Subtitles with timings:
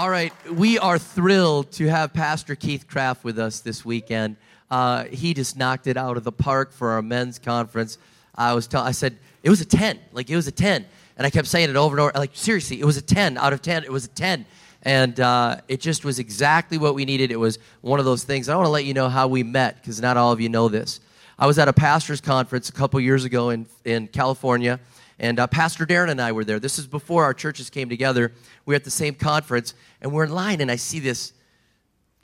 [0.00, 4.36] All right, we are thrilled to have Pastor Keith Craft with us this weekend.
[4.70, 7.98] Uh, he just knocked it out of the park for our men's conference.
[8.34, 10.86] I was tell- I said it was a 10, like it was a 10,
[11.18, 12.12] and I kept saying it over and over.
[12.14, 13.84] Like seriously, it was a 10 out of 10.
[13.84, 14.46] It was a 10,
[14.84, 17.30] and uh, it just was exactly what we needed.
[17.30, 18.48] It was one of those things.
[18.48, 20.70] I want to let you know how we met because not all of you know
[20.70, 21.00] this.
[21.38, 24.80] I was at a pastors' conference a couple years ago in in California
[25.20, 26.58] and uh, Pastor Darren and I were there.
[26.58, 28.32] This is before our churches came together.
[28.64, 31.34] We were at the same conference, and we're in line, and I see this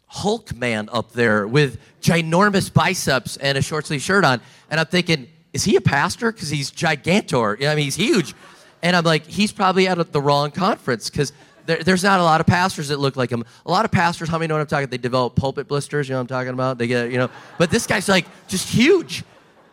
[0.08, 4.40] Hulk man up there with ginormous biceps and a short sleeve shirt on.
[4.70, 6.32] And I'm thinking, is he a pastor?
[6.32, 7.66] Because he's gigantor.
[7.66, 8.34] I mean, he's huge.
[8.82, 11.32] And I'm like, he's probably at the wrong conference because
[11.66, 13.44] there, there's not a lot of pastors that look like him.
[13.66, 14.84] A lot of pastors, how many know what I'm talking?
[14.84, 14.90] About?
[14.92, 16.08] They develop pulpit blisters.
[16.08, 16.78] You know what I'm talking about?
[16.78, 17.28] They get, you know.
[17.58, 19.24] But this guy's like just huge.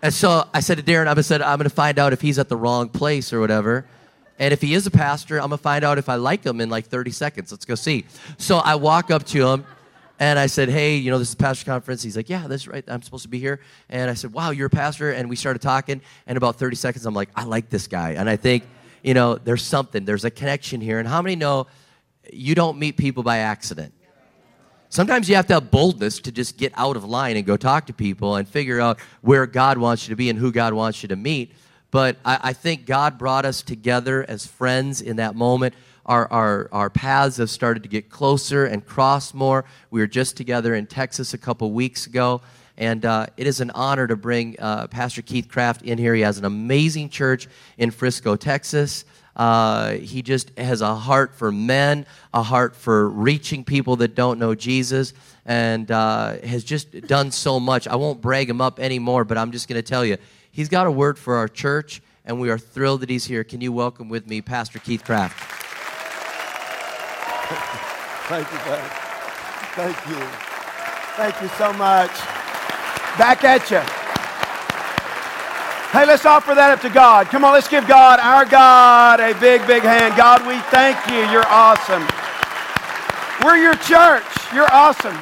[0.04, 2.38] And so I said to Darren, I said, I'm going to find out if he's
[2.38, 3.86] at the wrong place or whatever.
[4.38, 6.60] And if he is a pastor, I'm going to find out if I like him
[6.60, 7.52] in like 30 seconds.
[7.52, 8.06] Let's go see.
[8.38, 9.66] So I walk up to him
[10.20, 12.04] and I said, Hey, you know, this is pastor conference.
[12.04, 12.84] He's like, Yeah, that's right.
[12.90, 13.62] I'm supposed to be here.
[13.90, 15.12] And I said, Wow, you're a pastor.
[15.12, 16.02] And we started talking.
[16.28, 18.12] And about 30 seconds, I'm like, I like this guy.
[18.12, 18.66] And I think,
[19.04, 21.00] you know, there's something, there's a connection here.
[21.00, 21.68] And how many know
[22.30, 23.94] you don't meet people by accident?
[24.94, 27.88] Sometimes you have to have boldness to just get out of line and go talk
[27.88, 31.02] to people and figure out where God wants you to be and who God wants
[31.02, 31.52] you to meet.
[31.90, 35.74] But I, I think God brought us together as friends in that moment.
[36.06, 39.66] Our, our, our paths have started to get closer and cross more.
[39.90, 42.42] We were just together in Texas a couple weeks ago.
[42.78, 46.14] And uh, it is an honor to bring uh, Pastor Keith Craft in here.
[46.14, 47.48] He has an amazing church
[47.80, 49.06] in Frisco, Texas.
[49.36, 54.40] Uh, he just has a heart for men, a heart for reaching people that don't
[54.40, 55.14] know Jesus,
[55.46, 57.88] and uh, has just done so much.
[57.88, 60.18] I won't brag him up anymore, but I'm just going to tell you,
[60.52, 63.44] he's got a word for our church, and we are thrilled that he's here.
[63.44, 65.38] Can you welcome with me Pastor Keith Craft?
[68.30, 68.88] Thank you, buddy.
[69.76, 70.26] Thank you.
[71.16, 72.12] Thank you so much.
[73.18, 74.03] Back at you.
[75.94, 77.28] Hey, let's offer that up to God.
[77.28, 80.18] Come on, let's give God, our God, a big, big hand.
[80.18, 81.20] God, we thank you.
[81.32, 82.02] You're awesome.
[83.46, 84.26] We're your church.
[84.56, 85.16] You're awesome.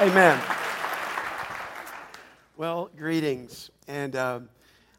[0.00, 0.42] Amen.
[2.56, 3.70] Well, greetings.
[3.86, 4.48] And um,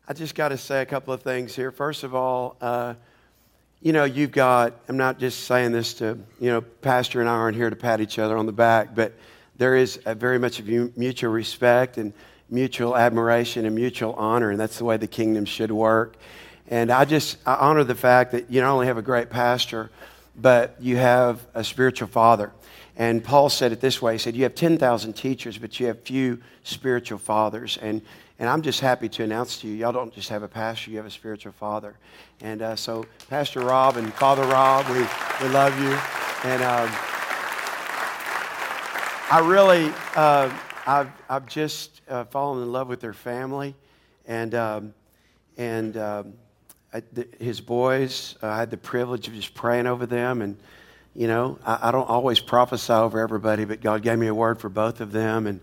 [0.07, 1.69] I just got to say a couple of things here.
[1.69, 2.93] First of all, uh,
[3.81, 7.33] you know, you've got, I'm not just saying this to, you know, Pastor and I
[7.33, 9.11] aren't here to pat each other on the back, but
[9.57, 12.13] there is very much of mutual respect and
[12.49, 16.15] mutual admiration and mutual honor, and that's the way the kingdom should work.
[16.69, 19.89] And I just I honor the fact that you not only have a great pastor,
[20.35, 22.51] but you have a spiritual father.
[22.97, 26.01] And Paul said it this way He said, You have 10,000 teachers, but you have
[26.01, 27.77] few spiritual fathers.
[27.81, 28.01] And,
[28.39, 30.97] and I'm just happy to announce to you, y'all don't just have a pastor, you
[30.97, 31.95] have a spiritual father.
[32.41, 34.99] And uh, so, Pastor Rob and Father Rob, we,
[35.45, 35.97] we love you.
[36.49, 36.89] And um,
[39.29, 40.49] I really, uh,
[40.87, 43.75] I've, I've just uh, fallen in love with their family.
[44.25, 44.93] And, um,
[45.57, 46.33] and um,
[46.93, 47.03] I,
[47.39, 50.41] his boys, uh, I had the privilege of just praying over them.
[50.41, 50.57] And,
[51.13, 54.61] you know, I, I, don't always prophesy over everybody, but God gave me a word
[54.61, 55.45] for both of them.
[55.45, 55.59] And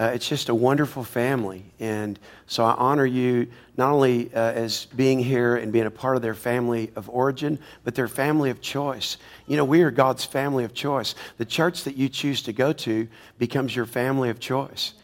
[0.00, 1.62] uh, it's just a wonderful family.
[1.78, 6.16] And so I honor you not only uh, as being here and being a part
[6.16, 9.18] of their family of origin, but their family of choice.
[9.46, 11.14] You know, we are God's family of choice.
[11.36, 14.94] The church that you choose to go to becomes your family of choice.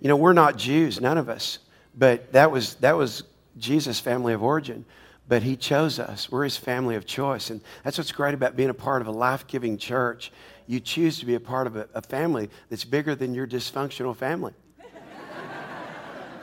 [0.00, 1.58] You know, we're not Jews, none of us,
[1.94, 3.24] but that was, that was
[3.58, 4.86] Jesus' family of origin
[5.28, 6.32] but he chose us.
[6.32, 7.50] We're his family of choice.
[7.50, 10.32] And that's what's great about being a part of a life giving church
[10.68, 14.14] you choose to be a part of a, a family that's bigger than your dysfunctional
[14.14, 14.52] family.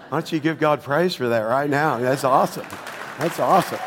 [0.09, 1.99] Why don't you give God praise for that right now?
[1.99, 2.65] That's awesome.
[3.19, 3.79] That's awesome.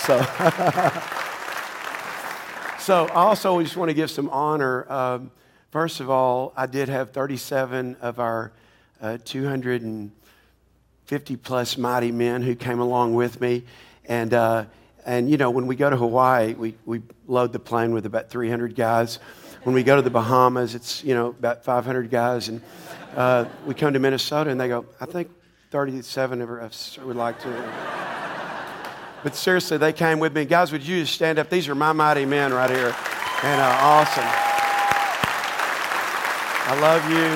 [0.00, 0.18] So,
[2.78, 4.90] so I also just want to give some honor.
[4.90, 5.30] Um,
[5.70, 8.52] first of all, I did have 37 of our
[9.00, 13.64] uh, 250 plus mighty men who came along with me.
[14.06, 14.64] And, uh,
[15.04, 18.30] and you know, when we go to Hawaii, we, we load the plane with about
[18.30, 19.18] 300 guys.
[19.66, 22.48] When we go to the Bahamas, it's, you know, about 500 guys.
[22.48, 22.62] And
[23.16, 25.28] uh, we come to Minnesota and they go, I think
[25.72, 27.48] 37 of us would like to.
[29.24, 30.44] But seriously, they came with me.
[30.44, 31.50] Guys, would you just stand up?
[31.50, 32.94] These are my mighty men right here.
[33.42, 34.22] And uh, awesome.
[36.68, 37.26] I love you.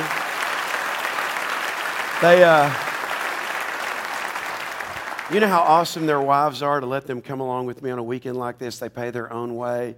[2.28, 2.72] They, uh,
[5.34, 7.98] you know how awesome their wives are to let them come along with me on
[7.98, 8.78] a weekend like this?
[8.78, 9.96] They pay their own way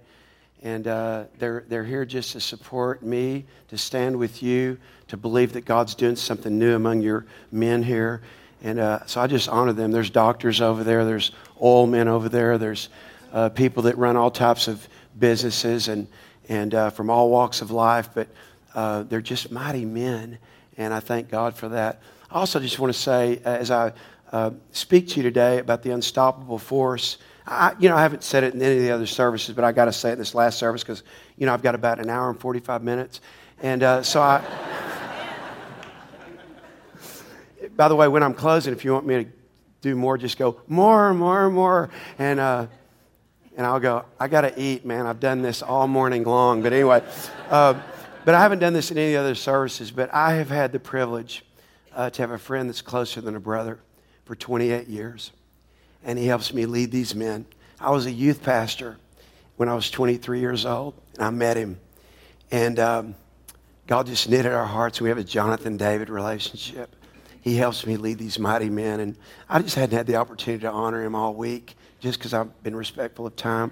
[0.63, 4.79] and uh, they're, they're here just to support me, to stand with you,
[5.09, 8.21] to believe that God's doing something new among your men here.
[8.63, 9.91] And uh, so I just honor them.
[9.91, 11.31] There's doctors over there, there's
[11.61, 12.89] oil men over there, there's
[13.31, 14.87] uh, people that run all types of
[15.19, 15.87] businesses.
[15.89, 16.07] And,
[16.49, 18.27] and uh, from all walks of life, but
[18.75, 20.37] uh, they're just mighty men,
[20.77, 22.01] and I thank God for that.
[22.31, 23.93] I also just want to say, uh, as I
[24.31, 28.43] uh, speak to you today about the unstoppable force, I, you know, I haven't said
[28.43, 30.57] it in any of the other services, but I got to say it this last
[30.57, 31.03] service because,
[31.37, 33.21] you know, I've got about an hour and 45 minutes.
[33.61, 34.41] And uh, so I,
[37.75, 39.29] by the way, when I'm closing, if you want me to
[39.81, 41.89] do more, just go more, more, more.
[42.17, 42.67] And, uh,
[43.57, 45.05] and I'll go, I got to eat, man.
[45.05, 46.63] I've done this all morning long.
[46.63, 47.03] But anyway,
[47.49, 47.79] uh,
[48.25, 51.43] but I haven't done this in any other services, but I have had the privilege
[51.93, 53.79] uh, to have a friend that's closer than a brother
[54.23, 55.31] for 28 years.
[56.03, 57.45] And he helps me lead these men.
[57.79, 58.97] I was a youth pastor
[59.57, 61.79] when I was 23 years old, and I met him.
[62.51, 63.15] And um,
[63.87, 65.01] God just knitted our hearts.
[65.01, 66.95] We have a Jonathan David relationship.
[67.41, 69.01] He helps me lead these mighty men.
[69.01, 69.17] And
[69.49, 72.75] I just hadn't had the opportunity to honor him all week just because I've been
[72.75, 73.71] respectful of time.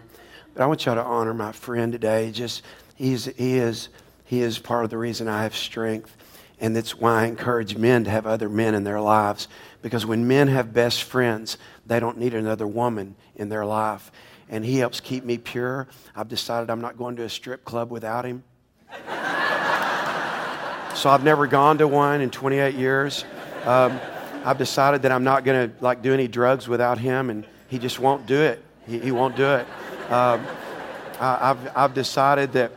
[0.53, 2.31] But I want y'all to honor my friend today.
[2.31, 2.63] Just
[2.95, 3.89] he, is,
[4.25, 6.15] he is part of the reason I have strength.
[6.61, 9.47] And that's why I encourage men to have other men in their lives.
[9.81, 14.11] Because when men have best friends, they don't need another woman in their life.
[14.47, 15.87] And he helps keep me pure.
[16.15, 18.43] I've decided I'm not going to a strip club without him.
[20.93, 23.25] so I've never gone to one in 28 years.
[23.65, 23.99] Um,
[24.45, 27.79] I've decided that I'm not going to like do any drugs without him, and he
[27.79, 28.63] just won't do it.
[28.85, 29.65] He, he won't do it.
[30.11, 30.45] Um,
[31.19, 32.71] I, I've, I've decided that.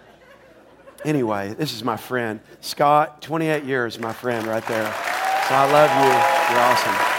[1.05, 3.21] Anyway, this is my friend Scott.
[3.21, 4.93] 28 years, my friend, right there.
[5.49, 6.55] So I love you.
[6.55, 7.15] You're awesome.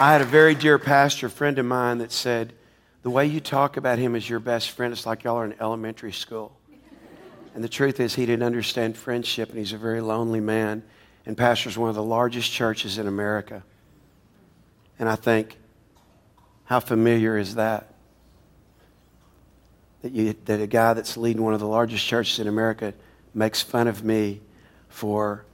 [0.00, 2.52] I had a very dear pastor friend of mine that said,
[3.02, 5.54] the way you talk about him as your best friend, it's like y'all are in
[5.60, 6.52] elementary school.
[7.54, 10.84] And the truth is, he didn't understand friendship, and he's a very lonely man,
[11.26, 13.64] and pastors one of the largest churches in America.
[14.98, 15.58] And I think,
[16.64, 17.94] how familiar is that?
[20.02, 22.94] That, you, that a guy that's leading one of the largest churches in America
[23.34, 24.40] makes fun of me
[24.88, 25.44] for,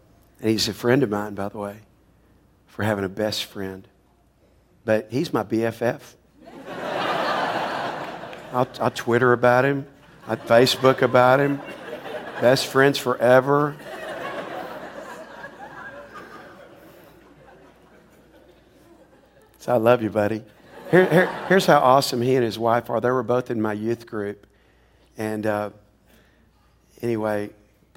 [0.41, 1.79] and he's a friend of mine, by the way,
[2.67, 3.87] for having a best friend.
[4.85, 6.00] But he's my BFF.
[8.52, 9.87] I'll, I'll Twitter about him.
[10.26, 11.61] I Facebook about him.
[12.41, 13.76] Best friends forever.
[19.64, 20.43] So I love you, buddy.
[20.90, 23.00] Here, here, here's how awesome he and his wife are.
[23.00, 24.46] They were both in my youth group.
[25.16, 25.70] And uh,
[27.00, 27.49] anyway,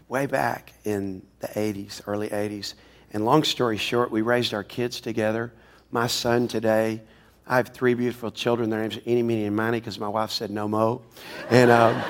[0.07, 2.75] way back in the 80s, early 80s.
[3.11, 5.51] And long story short, we raised our kids together.
[5.91, 7.01] My son today
[7.45, 8.69] I have three beautiful children.
[8.69, 11.01] Their names are Eeny, Meeny, and Miny because my wife said no mo.
[11.49, 12.03] And um,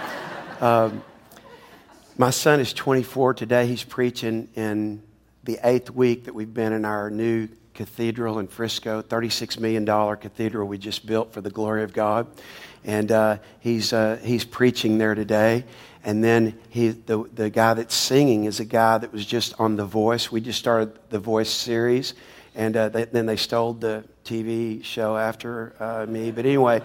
[0.61, 1.03] um,
[2.15, 3.65] my son is 24 today.
[3.65, 5.01] He's preaching in
[5.45, 9.85] the eighth week that we've been in our new cathedral in Frisco, $36 million
[10.17, 12.27] cathedral we just built for the glory of God.
[12.83, 15.63] And uh, he's, uh, he's preaching there today.
[16.03, 19.75] And then he, the, the guy that's singing is a guy that was just on
[19.75, 20.31] The Voice.
[20.31, 22.15] We just started the Voice series.
[22.55, 26.31] And uh, they, then they stole the TV show after uh, me.
[26.31, 26.81] But anyway,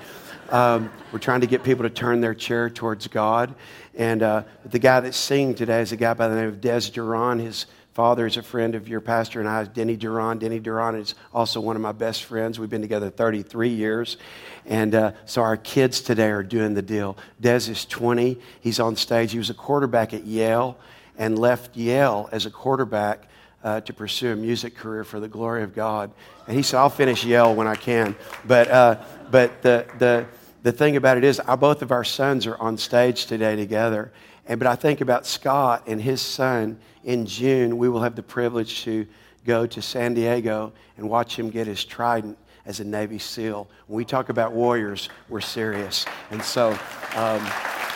[0.50, 3.54] um, we're trying to get people to turn their chair towards God.
[3.94, 6.90] And uh, the guy that's singing today is a guy by the name of Dez
[6.90, 7.40] Duron.
[7.40, 10.38] His father is a friend of your pastor and I, Denny Duron.
[10.38, 12.58] Denny Duron is also one of my best friends.
[12.58, 14.16] We've been together 33 years.
[14.64, 17.18] And uh, so our kids today are doing the deal.
[17.40, 18.38] Dez is 20.
[18.60, 19.32] He's on stage.
[19.32, 20.78] He was a quarterback at Yale
[21.18, 23.28] and left Yale as a quarterback
[23.62, 26.10] uh, to pursue a music career for the glory of God.
[26.46, 28.16] And he said, I'll finish Yale when I can.
[28.46, 30.26] But, uh, but the, the,
[30.62, 34.12] the thing about it is, our, both of our sons are on stage today together.
[34.46, 36.78] And, but I think about Scott and his son.
[37.04, 39.06] In June, we will have the privilege to
[39.44, 43.68] go to San Diego and watch him get his trident as a Navy SEAL.
[43.88, 46.06] When we talk about warriors, we're serious.
[46.30, 46.70] And so
[47.16, 47.44] um,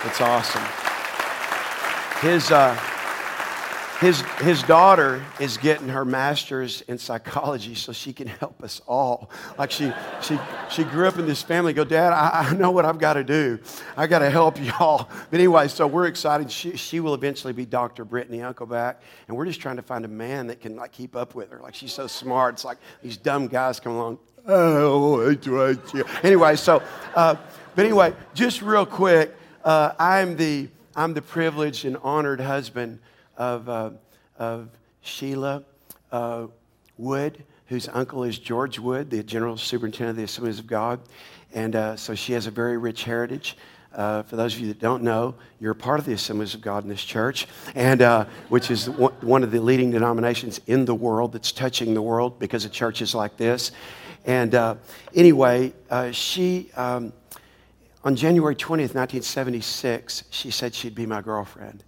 [0.04, 0.62] it's awesome.
[2.20, 2.74] His, uh,
[4.00, 9.30] his, his daughter is getting her master's in psychology so she can help us all.
[9.58, 10.38] Like she, she,
[10.70, 11.72] she grew up in this family.
[11.72, 13.58] Go, Dad, I, I know what I've got to do.
[13.96, 15.08] I got to help y'all.
[15.30, 16.50] But anyway, so we're excited.
[16.50, 18.04] She, she will eventually be Dr.
[18.04, 18.96] Brittany Uncleback.
[19.28, 21.60] And we're just trying to find a man that can like keep up with her.
[21.60, 22.54] Like she's so smart.
[22.54, 24.18] It's like these dumb guys come along.
[24.48, 25.36] Oh,
[26.22, 26.80] anyway, so,
[27.16, 27.34] uh,
[27.74, 29.34] but anyway, just real quick,
[29.64, 33.00] uh, I'm the I'm the privileged and honored husband
[33.36, 33.90] of, uh,
[34.38, 34.68] of
[35.02, 35.64] Sheila
[36.12, 36.46] uh,
[36.98, 41.00] Wood, whose uncle is George Wood, the General Superintendent of the Assemblies of God.
[41.54, 43.56] And uh, so she has a very rich heritage.
[43.94, 46.60] Uh, for those of you that don't know, you're a part of the Assemblies of
[46.60, 50.94] God in this church, and uh, which is one of the leading denominations in the
[50.94, 53.72] world that's touching the world because of churches like this.
[54.26, 54.74] And uh,
[55.14, 57.12] anyway, uh, she um,
[58.06, 61.82] on January 20th, 1976, she said she'd be my girlfriend.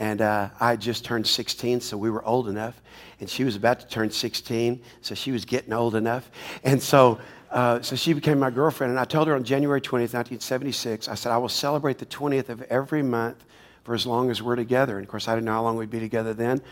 [0.00, 2.82] And uh, I just turned 16, so we were old enough.
[3.20, 6.28] And she was about to turn 16, so she was getting old enough.
[6.64, 8.92] And so uh, so she became my girlfriend.
[8.92, 12.48] And I told her on January 20th, 1976, I said, I will celebrate the 20th
[12.48, 13.44] of every month
[13.82, 14.98] for as long as we're together.
[14.98, 16.62] And of course, I didn't know how long we'd be together then.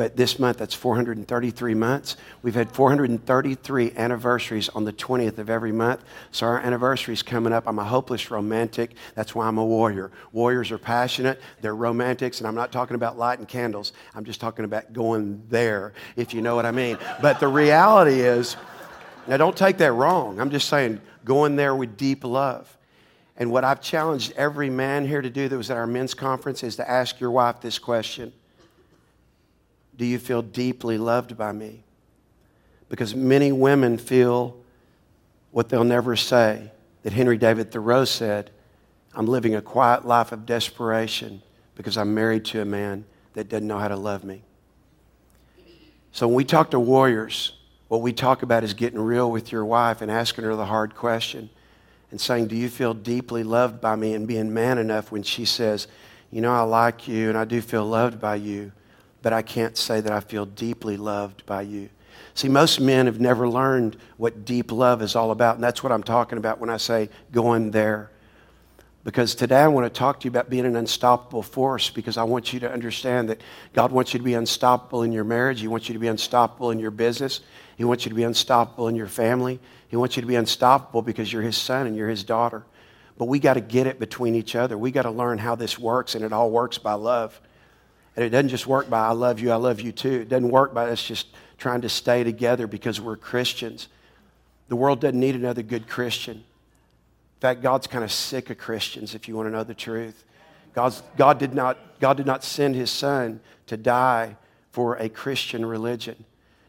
[0.00, 2.16] But this month, that's 433 months.
[2.40, 6.02] We've had 433 anniversaries on the 20th of every month.
[6.30, 7.64] So our anniversary is coming up.
[7.66, 8.94] I'm a hopeless romantic.
[9.14, 10.10] That's why I'm a warrior.
[10.32, 13.92] Warriors are passionate, they're romantics, and I'm not talking about lighting candles.
[14.14, 16.96] I'm just talking about going there, if you know what I mean.
[17.20, 18.56] But the reality is,
[19.26, 20.40] now, don't take that wrong.
[20.40, 22.74] I'm just saying, going there with deep love.
[23.36, 26.62] And what I've challenged every man here to do that was at our men's conference
[26.62, 28.32] is to ask your wife this question
[30.00, 31.84] Do you feel deeply loved by me?
[32.88, 34.56] Because many women feel
[35.50, 36.70] what they'll never say
[37.02, 38.50] that Henry David Thoreau said
[39.14, 41.42] I'm living a quiet life of desperation
[41.74, 43.04] because I'm married to a man
[43.34, 44.42] that doesn't know how to love me.
[46.12, 47.52] So when we talk to warriors,
[47.88, 50.96] what we talk about is getting real with your wife and asking her the hard
[50.96, 51.50] question
[52.10, 54.14] and saying, Do you feel deeply loved by me?
[54.14, 55.88] And being man enough when she says,
[56.30, 58.72] You know, I like you and I do feel loved by you,
[59.22, 61.90] but I can't say that I feel deeply loved by you.
[62.34, 65.92] See, most men have never learned what deep love is all about, and that's what
[65.92, 68.10] I'm talking about when I say going there.
[69.02, 72.22] Because today I want to talk to you about being an unstoppable force because I
[72.22, 73.40] want you to understand that
[73.72, 75.60] God wants you to be unstoppable in your marriage.
[75.60, 77.40] He wants you to be unstoppable in your business.
[77.76, 79.58] He wants you to be unstoppable in your family.
[79.88, 82.62] He wants you to be unstoppable because you're His son and you're His daughter.
[83.16, 84.76] But we got to get it between each other.
[84.76, 87.40] We got to learn how this works, and it all works by love.
[88.20, 90.20] It doesn't just work by I love you, I love you too.
[90.20, 93.88] It doesn't work by us just trying to stay together because we're Christians.
[94.68, 96.36] The world doesn't need another good Christian.
[96.36, 100.24] In fact, God's kind of sick of Christians, if you want to know the truth.
[100.74, 104.36] God's, God, did not, God did not send his son to die
[104.70, 106.24] for a Christian religion.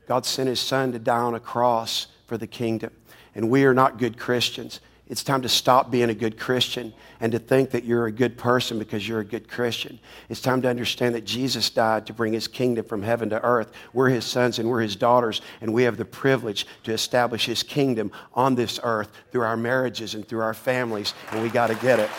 [0.08, 2.91] God sent his son to die on a cross for the kingdom.
[3.36, 4.79] And we are not good Christians.
[5.12, 8.38] It's time to stop being a good Christian and to think that you're a good
[8.38, 10.00] person because you're a good Christian.
[10.30, 13.74] It's time to understand that Jesus died to bring his kingdom from heaven to earth.
[13.91, 17.62] We're his sons and we're his daughters, and we have the privilege to establish his
[17.62, 21.75] kingdom on this earth through our marriages and through our families, and we got to
[21.75, 22.10] get it.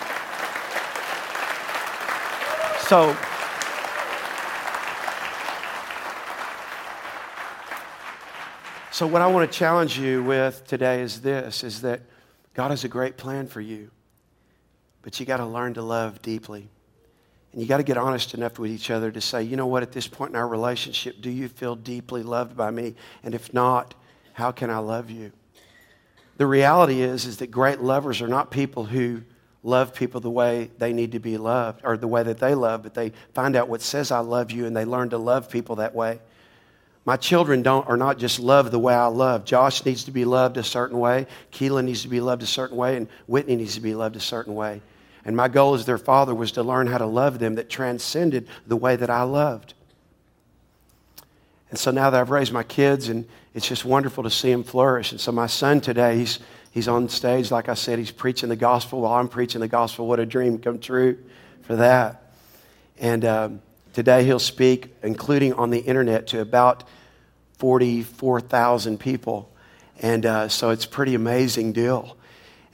[2.89, 3.17] So,
[8.91, 12.03] so what I want to challenge you with today is this is that
[12.55, 13.91] God has a great plan for you,
[15.03, 16.69] but you got to learn to love deeply.
[17.53, 19.83] And you got to get honest enough with each other to say, you know what,
[19.83, 22.95] at this point in our relationship, do you feel deeply loved by me?
[23.23, 23.95] And if not,
[24.33, 25.33] how can I love you?
[26.39, 29.23] The reality is, is that great lovers are not people who
[29.63, 32.83] love people the way they need to be loved or the way that they love,
[32.83, 35.77] but they find out what says I love you and they learn to love people
[35.77, 36.21] that way.
[37.05, 39.45] My children don't, are not just loved the way I love.
[39.45, 41.27] Josh needs to be loved a certain way.
[41.51, 42.97] Keelan needs to be loved a certain way.
[42.97, 44.81] And Whitney needs to be loved a certain way.
[45.25, 48.49] And my goal as their father was to learn how to love them that transcended
[48.67, 49.75] the way that I loved.
[51.71, 54.63] And so now that I've raised my kids, and it's just wonderful to see them
[54.63, 55.11] flourish.
[55.11, 56.39] And so my son today, he's,
[56.71, 57.51] he's on stage.
[57.51, 60.07] Like I said, he's preaching the gospel while I'm preaching the gospel.
[60.07, 61.19] What a dream come true
[61.63, 62.33] for that.
[62.99, 66.85] And um, Today he'll speak, including on the internet, to about
[67.59, 69.51] 44,000 people.
[70.01, 72.17] And uh, so it's a pretty amazing deal.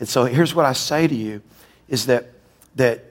[0.01, 1.43] And so here's what I say to you
[1.89, 2.31] is that,
[2.77, 3.05] that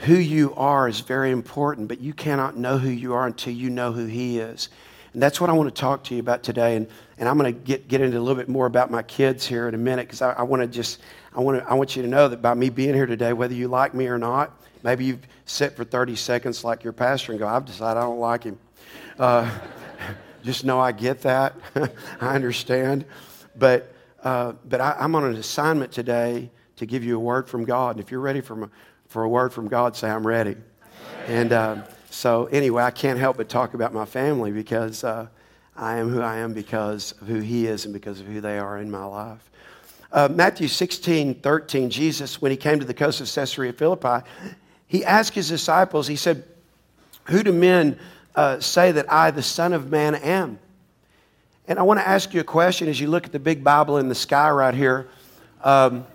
[0.00, 3.70] who you are is very important, but you cannot know who you are until you
[3.70, 4.68] know who he is.
[5.12, 6.76] And that's what I want to talk to you about today.
[6.76, 6.86] And,
[7.18, 9.68] and I'm going to get, get into a little bit more about my kids here
[9.68, 11.00] in a minute because I, I want to just,
[11.34, 13.54] I want, to, I want you to know that by me being here today, whether
[13.54, 17.38] you like me or not, maybe you've sit for 30 seconds like your pastor and
[17.38, 18.58] go, I've decided I don't like him.
[19.18, 19.50] Uh,
[20.44, 21.54] just know I get that.
[22.20, 23.04] I understand.
[23.56, 23.92] But,
[24.22, 27.96] uh, but I, am on an assignment today to give you a word from God.
[27.96, 28.68] And if you're ready for, my,
[29.08, 30.56] for a word from God, say, I'm ready.
[31.26, 35.28] And uh, so, anyway, I can't help but talk about my family because uh,
[35.76, 38.58] I am who I am because of who He is and because of who they
[38.58, 39.50] are in my life.
[40.12, 44.24] Uh, Matthew 16, 13, Jesus, when he came to the coast of Caesarea Philippi,
[44.86, 46.44] he asked his disciples, he said,
[47.24, 47.98] Who do men
[48.34, 50.58] uh, say that I, the Son of Man, am?
[51.68, 53.98] And I want to ask you a question as you look at the big Bible
[53.98, 55.08] in the sky right here.
[55.64, 56.06] Um,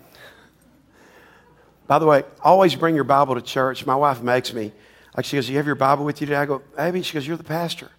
[1.86, 3.84] By the way, always bring your Bible to church.
[3.84, 4.72] My wife makes me.
[5.14, 6.38] Like she goes, You have your Bible with you today?
[6.38, 7.90] I go, Abby, she goes, You're the pastor.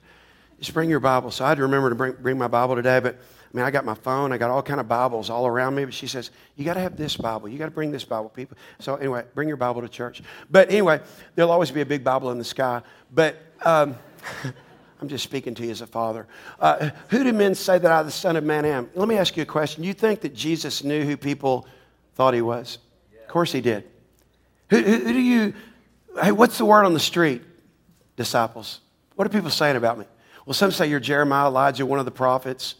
[0.57, 1.29] Just bring your Bible.
[1.29, 3.17] So I had to remember to bring, bring my Bible today, but
[3.53, 5.93] mean, I got my phone, I got all kind of Bibles all around me, but
[5.93, 7.47] she says, you got to have this Bible.
[7.47, 8.57] You got to bring this Bible, people.
[8.79, 10.23] So anyway, bring your Bible to church.
[10.49, 11.01] But anyway,
[11.35, 12.81] there'll always be a big Bible in the sky.
[13.13, 13.95] But um,
[15.01, 16.27] I'm just speaking to you as a father.
[16.59, 18.89] Uh, who do men say that I, the Son of Man, am?
[18.95, 19.83] Let me ask you a question.
[19.83, 21.67] You think that Jesus knew who people
[22.15, 22.79] thought he was?
[23.21, 23.83] Of course he did.
[24.71, 25.53] Who, who, who do you,
[26.21, 27.43] hey, what's the word on the street,
[28.15, 28.79] disciples?
[29.15, 30.05] What are people saying about me?
[30.45, 32.75] Well, some say you're Jeremiah, Elijah, one of the prophets.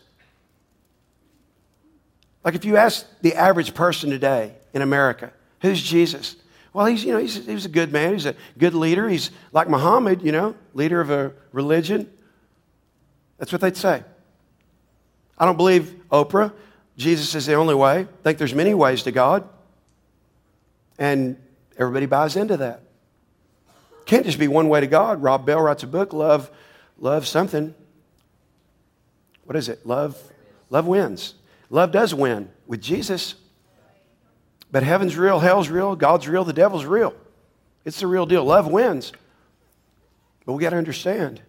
[2.44, 5.32] Like if you ask the average person today in America,
[5.62, 6.36] who's Jesus?
[6.74, 8.14] Well, he's, you know, he's, he's a good man.
[8.14, 9.08] He's a good leader.
[9.08, 12.12] He's like Muhammad, you know, leader of a religion.
[13.38, 14.04] That's what they'd say.
[15.38, 16.52] I don't believe Oprah.
[16.98, 18.02] Jesus is the only way.
[18.02, 19.48] I think there's many ways to God.
[20.98, 21.38] And
[21.78, 22.82] everybody buys into that.
[24.06, 25.22] Can't just be one way to God.
[25.22, 26.52] Rob Bell writes a book, Love,
[26.98, 27.74] Love something.
[29.44, 29.86] What is it?
[29.86, 30.18] Love,
[30.70, 31.36] love wins.
[31.74, 33.34] Love does win with Jesus.
[34.72, 37.16] But heaven's real, hell's real, God's real, the devil's real.
[37.84, 38.46] It's the real deal.
[38.46, 39.12] Love wins.
[40.46, 41.42] But we got to understand.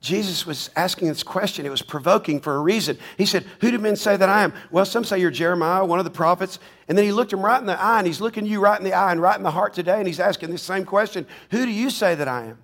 [0.00, 1.64] Jesus was asking this question.
[1.64, 2.98] It was provoking for a reason.
[3.16, 4.52] He said, Who do men say that I am?
[4.72, 6.58] Well, some say you're Jeremiah, one of the prophets.
[6.88, 8.84] And then he looked him right in the eye, and he's looking you right in
[8.84, 11.64] the eye and right in the heart today, and he's asking this same question Who
[11.64, 12.58] do you say that I am?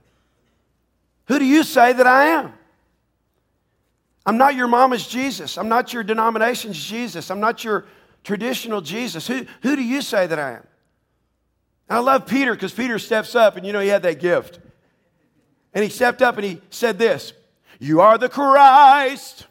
[1.28, 2.54] Who do you say that I am?
[4.26, 5.56] I'm not your mama's Jesus.
[5.56, 7.30] I'm not your denomination's Jesus.
[7.30, 7.86] I'm not your
[8.22, 9.26] traditional Jesus.
[9.26, 10.66] Who, who do you say that I am?
[11.88, 14.60] And I love Peter because Peter steps up and you know he had that gift.
[15.72, 17.32] And he stepped up and he said this
[17.78, 19.46] You are the Christ,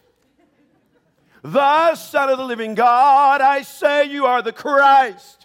[1.41, 3.41] the Son of the living God.
[3.41, 5.39] I say you are the Christ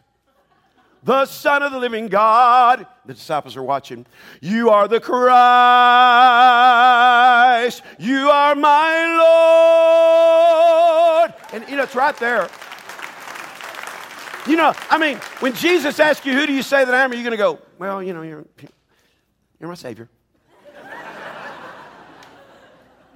[1.05, 2.87] the Son of the living God.
[3.07, 4.07] The disciples are watching.
[4.41, 5.21] You are the Christ.
[7.99, 9.17] You are my
[11.29, 11.35] Lord.
[11.53, 12.49] And you know, it's right there.
[14.47, 17.13] You know, I mean, when Jesus asks you, Who do you say that I am?
[17.13, 18.45] Are you going to go, Well, you know, you're,
[19.61, 20.09] you're my Savior.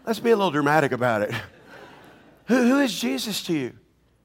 [0.06, 1.32] Let's be a little dramatic about it.
[2.46, 3.74] Who, who is Jesus to you?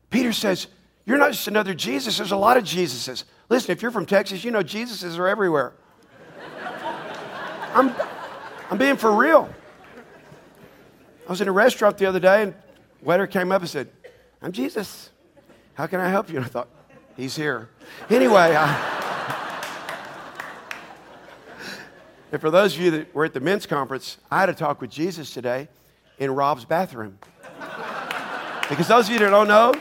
[0.09, 0.67] Peter says,
[1.05, 3.25] You're not just another Jesus, there's a lot of Jesuses.
[3.49, 5.73] Listen, if you're from Texas, you know Jesuses are everywhere.
[7.73, 7.93] I'm,
[8.69, 9.53] I'm being for real.
[11.27, 12.53] I was in a restaurant the other day, and
[13.01, 13.89] waiter came up and said,
[14.41, 15.09] I'm Jesus.
[15.73, 16.37] How can I help you?
[16.37, 16.69] And I thought,
[17.17, 17.69] he's here.
[18.09, 18.93] Anyway, I,
[22.31, 24.81] and for those of you that were at the men's conference, I had a talk
[24.81, 25.67] with Jesus today
[26.17, 27.19] in Rob's bathroom.
[28.69, 29.73] Because those of you that don't know,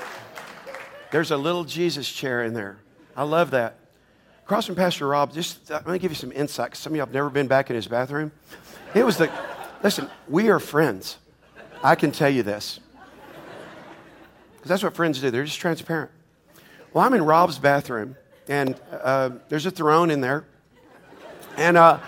[1.12, 2.78] there's a little Jesus chair in there.
[3.16, 3.78] I love that.
[4.44, 6.74] Across from Pastor Rob, just uh, let me give you some insight.
[6.74, 8.32] Some of y'all have never been back in his bathroom.
[8.94, 9.30] It was the,
[9.82, 11.18] listen, we are friends.
[11.84, 12.80] I can tell you this.
[14.56, 16.10] Because that's what friends do, they're just transparent.
[16.92, 18.16] Well, I'm in Rob's bathroom,
[18.48, 20.44] and uh, there's a throne in there.
[21.56, 21.98] And, uh,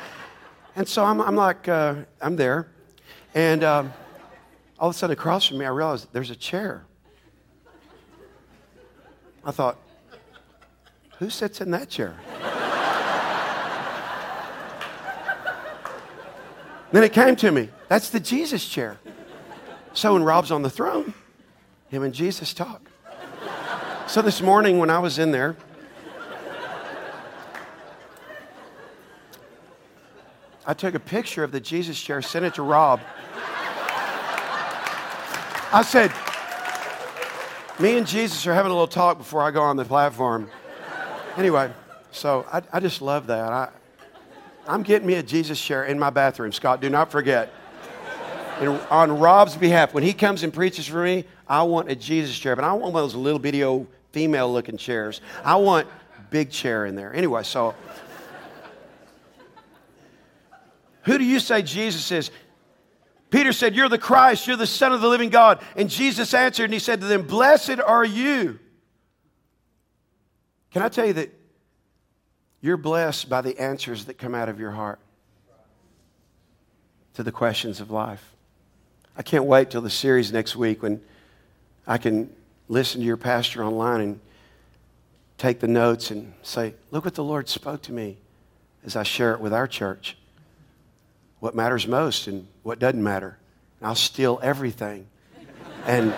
[0.76, 2.68] and so I'm, I'm like, uh, I'm there.
[3.34, 3.92] And um,
[4.78, 6.84] all of a sudden, across from me, I realized there's a chair.
[9.46, 9.76] I thought,
[11.18, 12.16] who sits in that chair?
[16.92, 18.98] then it came to me that's the Jesus chair.
[19.92, 21.14] So when Rob's on the throne,
[21.88, 22.90] him and Jesus talk.
[24.06, 25.56] So this morning when I was in there,
[30.66, 33.00] I took a picture of the Jesus chair, sent it to Rob.
[35.72, 36.10] I said,
[37.80, 40.48] Me and Jesus are having a little talk before I go on the platform.
[41.36, 41.72] Anyway,
[42.12, 43.52] so I, I just love that.
[43.52, 43.68] I,
[44.68, 46.80] I'm getting me a Jesus chair in my bathroom, Scott.
[46.80, 47.52] Do not forget.
[48.60, 52.38] And on Rob's behalf, when he comes and preaches for me, I want a Jesus
[52.38, 55.20] chair, but I want one of those little bitty old female looking chairs.
[55.44, 55.88] I want
[56.30, 57.12] big chair in there.
[57.12, 57.74] Anyway, so
[61.02, 62.30] who do you say Jesus is?
[63.34, 65.60] Peter said, You're the Christ, you're the Son of the living God.
[65.74, 68.60] And Jesus answered and he said to them, Blessed are you
[70.70, 71.32] can I tell you that
[72.60, 74.98] you're blessed by the answers that come out of your heart
[77.14, 78.34] to the questions of life?
[79.16, 81.00] I can't wait till the series next week when
[81.86, 82.28] I can
[82.68, 84.20] listen to your pastor online and
[85.38, 88.16] take the notes and say, Look what the Lord spoke to me
[88.84, 90.16] as I share it with our church.
[91.44, 93.36] What matters most and what doesn't matter.
[93.78, 95.06] And I'll steal everything.
[95.84, 96.14] And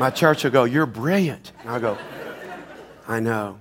[0.00, 1.52] my church will go, You're brilliant.
[1.60, 1.96] And I'll go,
[3.06, 3.60] I know.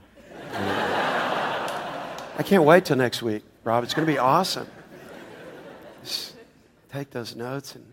[0.53, 3.83] I can't wait till next week, Rob.
[3.83, 4.65] It's going to be awesome.
[6.03, 6.33] Just
[6.91, 7.85] take those notes and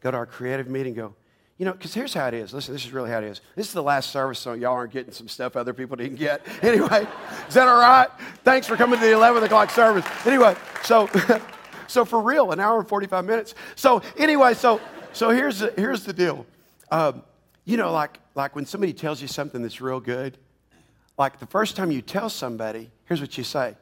[0.00, 0.94] go to our creative meeting.
[0.94, 1.14] Go,
[1.58, 2.54] you know, because here's how it is.
[2.54, 3.42] Listen, this is really how it is.
[3.54, 6.40] This is the last service, so y'all aren't getting some stuff other people didn't get.
[6.62, 7.06] Anyway,
[7.48, 8.08] is that all right?
[8.44, 10.06] Thanks for coming to the 11 o'clock service.
[10.24, 11.06] Anyway, so,
[11.90, 13.54] so for real, an hour and 45 minutes.
[13.74, 14.80] So anyway, so
[15.12, 16.46] so here's the, here's the deal.
[16.90, 17.22] Um,
[17.64, 20.38] you know, like like when somebody tells you something that's real good,
[21.18, 23.76] like the first time you tell somebody, here's what you say.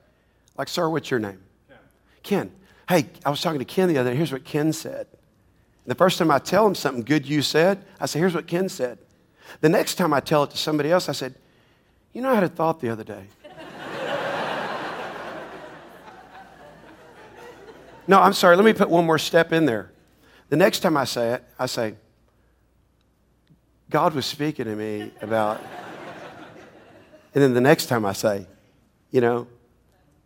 [0.57, 1.41] Like, sir, what's your name?
[1.69, 1.79] Ken.
[2.23, 2.53] Ken.
[2.89, 4.17] Hey, I was talking to Ken the other day.
[4.17, 5.07] Here's what Ken said.
[5.87, 8.69] The first time I tell him something good you said, I say, here's what Ken
[8.69, 8.99] said.
[9.61, 11.35] The next time I tell it to somebody else, I said,
[12.13, 13.25] you know, I had a thought the other day.
[18.09, 18.57] No, I'm sorry.
[18.57, 19.93] Let me put one more step in there.
[20.49, 21.95] The next time I say it, I say,
[23.91, 25.63] God was speaking to me about.
[27.35, 28.47] And then the next time I say,
[29.11, 29.47] you know,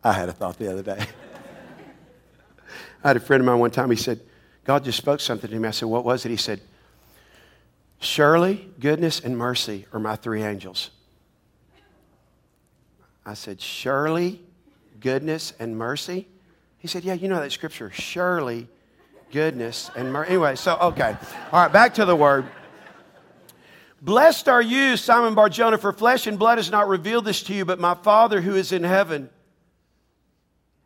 [0.01, 1.05] I had a thought the other day.
[3.03, 4.21] I had a friend of mine one time, he said,
[4.63, 5.67] God just spoke something to me.
[5.67, 6.29] I said, What was it?
[6.29, 6.61] He said,
[7.99, 10.89] Surely, goodness, and mercy are my three angels.
[13.25, 14.41] I said, Surely,
[15.01, 16.27] goodness, and mercy?
[16.83, 17.89] He said, Yeah, you know that scripture.
[17.91, 18.67] Surely,
[19.31, 20.31] goodness, and mercy.
[20.31, 21.15] Anyway, so, okay.
[21.51, 22.45] All right, back to the word.
[24.01, 27.63] Blessed are you, Simon Barjona, for flesh and blood has not revealed this to you,
[27.63, 29.29] but my Father who is in heaven.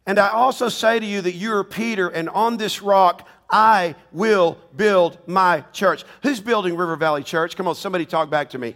[0.06, 3.96] And I also say to you that you are Peter, and on this rock I
[4.12, 6.04] will build my church.
[6.22, 7.56] Who's building River Valley Church?
[7.56, 8.76] Come on, somebody talk back to me.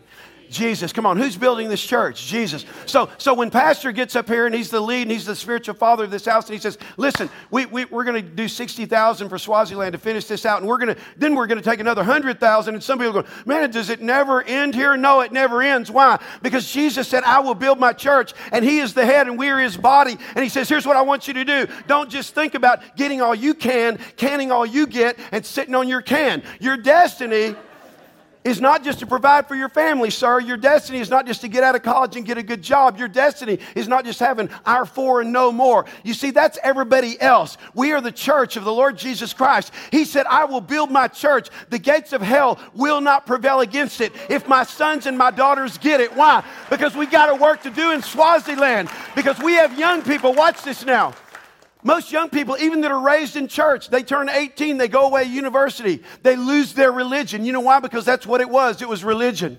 [0.52, 0.92] Jesus.
[0.92, 2.28] Come on, who's building this church?
[2.28, 2.66] Jesus.
[2.86, 5.76] So, so when Pastor gets up here and he's the lead and he's the spiritual
[5.76, 8.86] father of this house, and he says, "Listen, we, we we're going to do sixty
[8.86, 11.64] thousand for Swaziland to finish this out, and we're going to then we're going to
[11.64, 12.76] take another hundred thousand.
[12.76, 15.90] And some people go, "Man, does it never end here?" No, it never ends.
[15.90, 16.22] Why?
[16.42, 19.50] Because Jesus said, "I will build my church," and He is the head, and we
[19.50, 20.18] are His body.
[20.36, 21.68] And He says, "Here's what I want you to do.
[21.88, 25.88] Don't just think about getting all you can, canning all you get, and sitting on
[25.88, 26.44] your can.
[26.60, 27.56] Your destiny."
[28.44, 30.40] Is not just to provide for your family, sir.
[30.40, 32.98] Your destiny is not just to get out of college and get a good job.
[32.98, 35.86] Your destiny is not just having our four and no more.
[36.04, 37.58] You see, that's everybody else.
[37.76, 39.72] We are the church of the Lord Jesus Christ.
[39.92, 41.50] He said, I will build my church.
[41.70, 45.78] The gates of hell will not prevail against it if my sons and my daughters
[45.78, 46.16] get it.
[46.16, 46.44] Why?
[46.70, 48.90] Because we got a work to do in Swaziland.
[49.16, 50.34] Because we have young people.
[50.34, 51.14] Watch this now.
[51.84, 55.24] Most young people, even that are raised in church, they turn 18, they go away
[55.24, 57.44] to university, they lose their religion.
[57.44, 57.80] You know why?
[57.80, 58.82] Because that's what it was.
[58.82, 59.58] It was religion.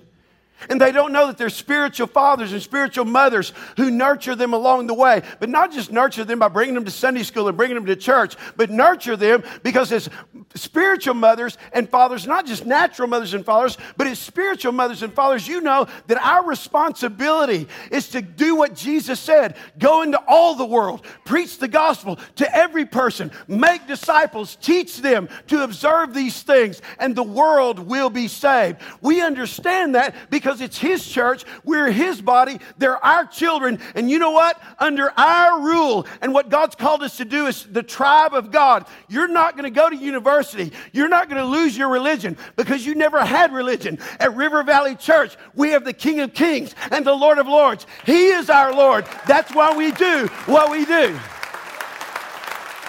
[0.69, 4.87] And they don't know that there's spiritual fathers and spiritual mothers who nurture them along
[4.87, 5.21] the way.
[5.39, 7.95] But not just nurture them by bringing them to Sunday school and bringing them to
[7.95, 10.09] church, but nurture them because as
[10.55, 15.13] spiritual mothers and fathers, not just natural mothers and fathers, but as spiritual mothers and
[15.13, 20.55] fathers, you know that our responsibility is to do what Jesus said go into all
[20.55, 26.41] the world, preach the gospel to every person, make disciples, teach them to observe these
[26.43, 28.79] things, and the world will be saved.
[29.01, 31.45] We understand that because because it's His church.
[31.63, 32.59] We're His body.
[32.77, 33.79] They're our children.
[33.95, 34.61] And you know what?
[34.77, 38.85] Under our rule and what God's called us to do is the tribe of God.
[39.09, 40.71] You're not going to go to university.
[40.91, 43.97] You're not going to lose your religion because you never had religion.
[44.19, 47.87] At River Valley Church, we have the King of Kings and the Lord of Lords.
[48.05, 49.07] He is our Lord.
[49.25, 51.19] That's why we do what we do.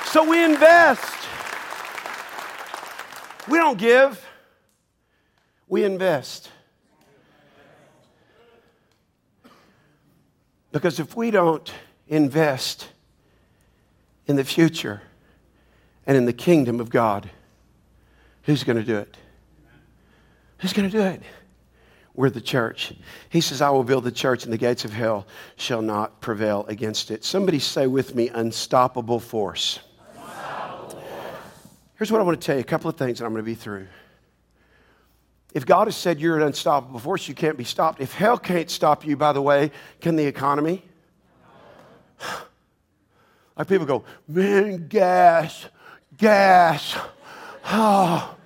[0.07, 1.03] So we invest.
[3.49, 4.25] We don't give,
[5.69, 6.51] we invest.
[10.75, 11.73] Because if we don't
[12.09, 12.89] invest
[14.27, 15.03] in the future
[16.05, 17.31] and in the kingdom of God,
[18.43, 19.17] who's going to do it?
[20.59, 21.23] Who's going to do it?
[22.13, 22.93] We're the church.
[23.29, 26.65] He says, I will build the church, and the gates of hell shall not prevail
[26.67, 27.25] against it.
[27.25, 29.79] Somebody say with me, unstoppable force.
[31.95, 33.49] Here's what I want to tell you a couple of things, and I'm going to
[33.49, 33.87] be through.
[35.55, 38.01] If God has said you're an unstoppable force, you can't be stopped.
[38.01, 40.83] If hell can't stop you, by the way, can the economy?
[43.57, 45.67] Like people go, man, gas,
[46.19, 46.97] gas.
[47.67, 48.37] Oh.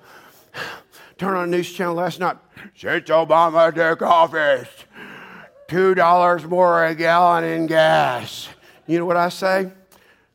[1.16, 2.36] Turn on a news channel last night.
[2.76, 4.68] Since Obama took office,
[5.68, 8.50] $2 more a gallon in gas.
[8.86, 9.72] You know what I say?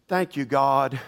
[0.07, 0.99] Thank you, God.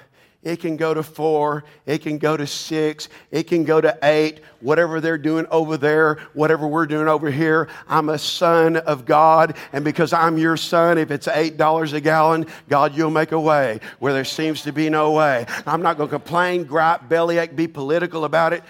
[0.46, 1.64] It can go to four.
[1.88, 3.10] It can go to six.
[3.32, 4.42] It can go to eight.
[4.62, 9.58] Whatever they're doing over there, whatever we're doing over here, I'm a son of God.
[9.74, 13.80] And because I'm your son, if it's $8 a gallon, God, you'll make a way
[13.98, 15.48] where there seems to be no way.
[15.66, 18.64] I'm not going to complain, gripe, bellyache, be political about it.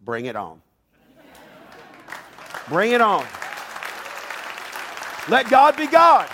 [0.00, 0.62] Bring it on.
[2.68, 3.26] Bring it on.
[5.28, 6.30] Let God be God.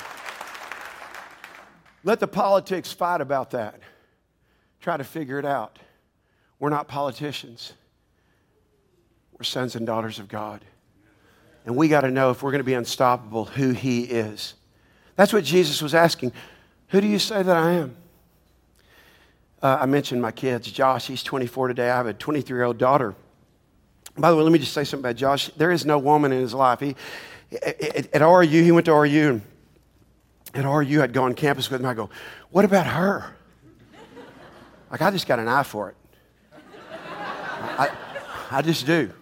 [2.05, 3.80] Let the politics fight about that.
[4.81, 5.79] Try to figure it out.
[6.59, 7.73] We're not politicians,
[9.33, 10.65] we're sons and daughters of God.
[11.67, 14.55] And we got to know if we're going to be unstoppable who He is.
[15.17, 16.33] That's what Jesus was asking.
[16.89, 17.97] Who do you say that I am?
[19.63, 20.71] Uh, I mentioned my kids.
[20.71, 21.91] Josh, he's 24 today.
[21.91, 23.15] I have a 23 year old daughter.
[24.17, 25.49] By the way, let me just say something about Josh.
[25.57, 26.81] There is no woman in his life.
[26.81, 26.97] He,
[27.63, 29.43] at, at RU, he went to RU.
[30.55, 31.87] And at RU, I'd go on campus with him.
[31.87, 32.09] I go,
[32.51, 33.37] What about her?
[34.91, 35.97] Like, I just got an eye for it.
[37.63, 37.91] I,
[38.51, 39.13] I just do.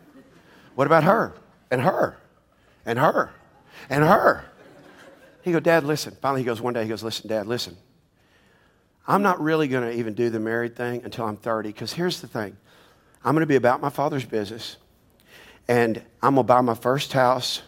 [0.74, 1.34] What about her?
[1.70, 2.16] And her?
[2.86, 3.30] And her?
[3.90, 4.44] And her?
[5.42, 6.16] He goes, Dad, listen.
[6.20, 7.76] Finally, he goes, one day, he goes, Listen, Dad, listen.
[9.06, 12.20] I'm not really going to even do the married thing until I'm 30, because here's
[12.20, 12.56] the thing
[13.24, 14.76] I'm going to be about my father's business,
[15.66, 17.62] and I'm going to buy my first house.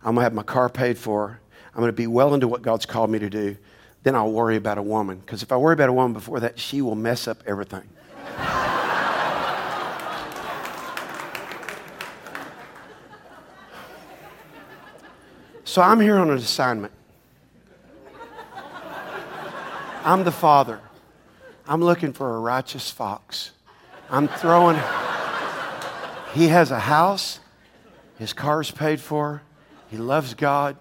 [0.00, 1.40] I'm going to have my car paid for.
[1.72, 3.56] I'm going to be well into what God's called me to do.
[4.02, 6.58] Then I'll worry about a woman, because if I worry about a woman before that,
[6.58, 7.88] she will mess up everything.
[15.64, 16.92] so I'm here on an assignment.
[20.04, 20.80] I'm the father.
[21.66, 23.52] I'm looking for a righteous fox.
[24.10, 24.76] I'm throwing.
[26.34, 27.38] He has a house,
[28.18, 29.42] his car's paid for,
[29.90, 30.76] he loves God.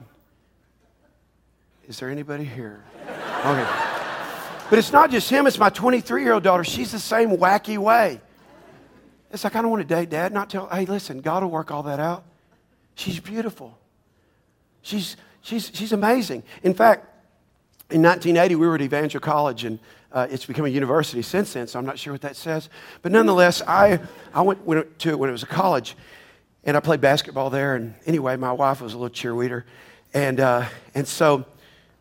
[1.88, 2.84] Is there anybody here?
[3.44, 3.68] Okay.
[4.70, 6.64] But it's not just him, it's my 23 year old daughter.
[6.64, 8.22] She's the same wacky way.
[9.32, 11.72] It's like, I don't want to date dad, not tell, hey, listen, God will work
[11.72, 12.24] all that out.
[12.96, 13.78] She's beautiful.
[14.82, 16.44] She's, she's, she's amazing.
[16.64, 17.08] In fact,
[17.90, 19.80] in 1980, we were at Evangel College, and
[20.12, 22.70] uh, it's become a university since then, so I'm not sure what that says.
[23.02, 24.00] But nonetheless, I,
[24.34, 25.96] I went, went to it when it was a college,
[26.64, 27.76] and I played basketball there.
[27.76, 29.64] And anyway, my wife was a little cheerleader.
[30.14, 31.46] And, uh, and so,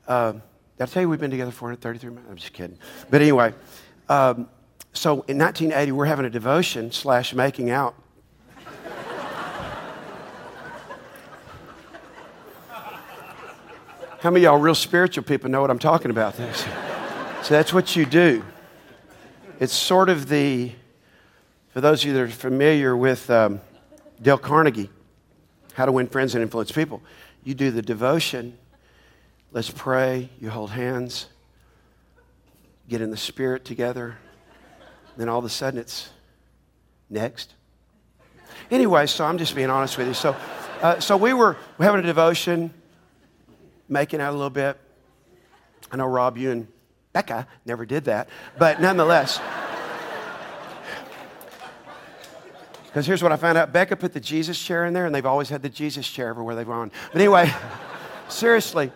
[0.07, 0.35] uh,
[0.81, 2.31] did I tell you we've been together 433 months?
[2.31, 2.79] I'm just kidding.
[3.11, 3.53] But anyway,
[4.09, 4.49] um,
[4.95, 7.95] so in 1980, we're having a devotion slash making out
[14.21, 16.37] How many y'all real spiritual people know what I'm talking about?
[16.37, 16.65] This.
[17.43, 18.45] So that's what you do.
[19.61, 20.73] It's sort of the,
[21.71, 23.63] for those of you that are familiar with um,
[24.21, 24.91] Dale Carnegie,
[25.73, 27.03] How to Win Friends and Influence People,
[27.45, 28.59] you do the devotion.
[29.53, 30.29] Let's pray.
[30.41, 31.27] You hold hands,
[32.89, 34.17] get in the spirit together.
[35.17, 36.11] Then all of a sudden it's
[37.09, 37.55] next.
[38.71, 40.15] Anyway, so I'm just being honest with you.
[40.15, 40.37] So,
[40.83, 42.73] uh, so we were having a devotion
[43.89, 44.79] making out a little bit.
[45.91, 46.69] I know Rob, you and
[47.13, 49.41] Becca never did that, but nonetheless.
[52.87, 55.25] Because here's what I found out Becca put the Jesus chair in there, and they've
[55.25, 56.91] always had the Jesus chair everywhere they've gone.
[57.13, 57.49] But anyway,
[58.29, 58.91] seriously,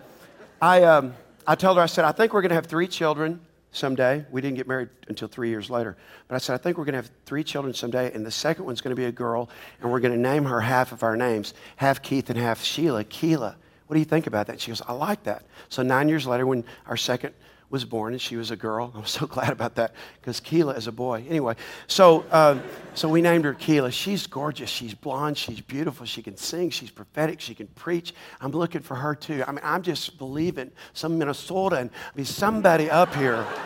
[0.61, 1.15] I, um,
[1.47, 3.41] I told her, I said, I think we're going to have three children
[3.73, 4.25] someday.
[4.31, 5.97] We didn't get married until three years later.
[6.29, 8.65] But I said, I think we're going to have three children someday, and the second
[8.65, 11.17] one's going to be a girl, and we're going to name her half of our
[11.17, 13.57] names half Keith and half Sheila, Keela.
[13.87, 14.61] What do you think about that?
[14.61, 15.45] She goes, I like that.
[15.69, 17.35] So nine years later, when our second
[17.75, 20.87] was born and she was a girl, I'm so glad about that because Keela is
[20.87, 21.25] a boy.
[21.29, 21.57] Anyway,
[21.89, 22.57] so, uh,
[22.95, 23.91] so we named her Keela.
[23.91, 24.71] She's gorgeous.
[24.71, 25.37] She's blonde.
[25.37, 26.07] She's beautiful.
[26.07, 26.71] She can sing.
[26.71, 27.41] She's prophetic.
[27.41, 28.15] She can preach.
[28.41, 29.43] I'm looking for her too.
[29.47, 33.45] I mean, I'm just believing some Minnesota and be somebody up here.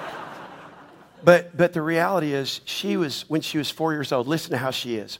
[1.24, 4.56] But, but the reality is, she was, when she was four years old, listen to
[4.56, 5.18] how she is.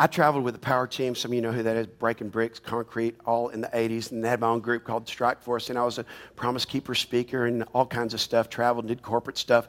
[0.00, 1.14] I traveled with the power team.
[1.14, 4.12] Some of you know who that is, breaking bricks, concrete, all in the 80s.
[4.12, 5.68] And they had my own group called Strike Force.
[5.68, 9.36] And I was a Promise Keeper speaker and all kinds of stuff, traveled did corporate
[9.36, 9.68] stuff.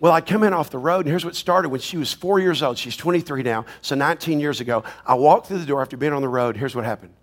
[0.00, 2.40] Well, I'd come in off the road, and here's what started when she was four
[2.40, 2.76] years old.
[2.76, 4.82] She's 23 now, so 19 years ago.
[5.06, 6.56] I walked through the door after being on the road.
[6.56, 7.14] Here's what happened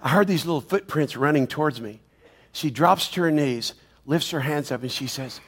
[0.00, 2.00] I heard these little footprints running towards me.
[2.52, 3.74] She drops to her knees,
[4.06, 5.40] lifts her hands up, and she says,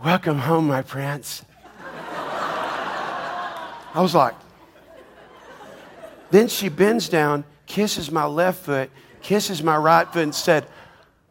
[0.00, 1.42] Welcome home, my prince.
[3.94, 4.34] I was like,
[6.30, 10.66] then she bends down, kisses my left foot, kisses my right foot, and said,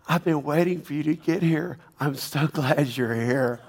[0.08, 1.78] I've been waiting for you to get here.
[2.00, 3.62] I'm so glad you're here.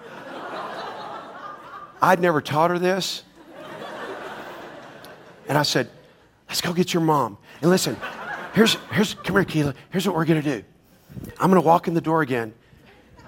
[2.03, 3.23] I'd never taught her this.
[5.49, 5.91] And I said,
[6.51, 7.39] Let's go get your mom.
[7.61, 7.97] And listen,
[8.55, 9.75] here's, here's come here, Keela.
[9.91, 10.65] Here's what we're going to do.
[11.39, 12.53] I'm going to walk in the door again.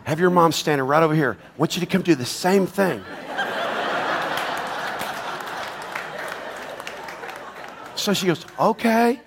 [0.03, 1.39] Have your mom standing right over here.
[1.41, 3.01] I want you to come do the same thing.
[8.03, 9.21] So she goes, okay.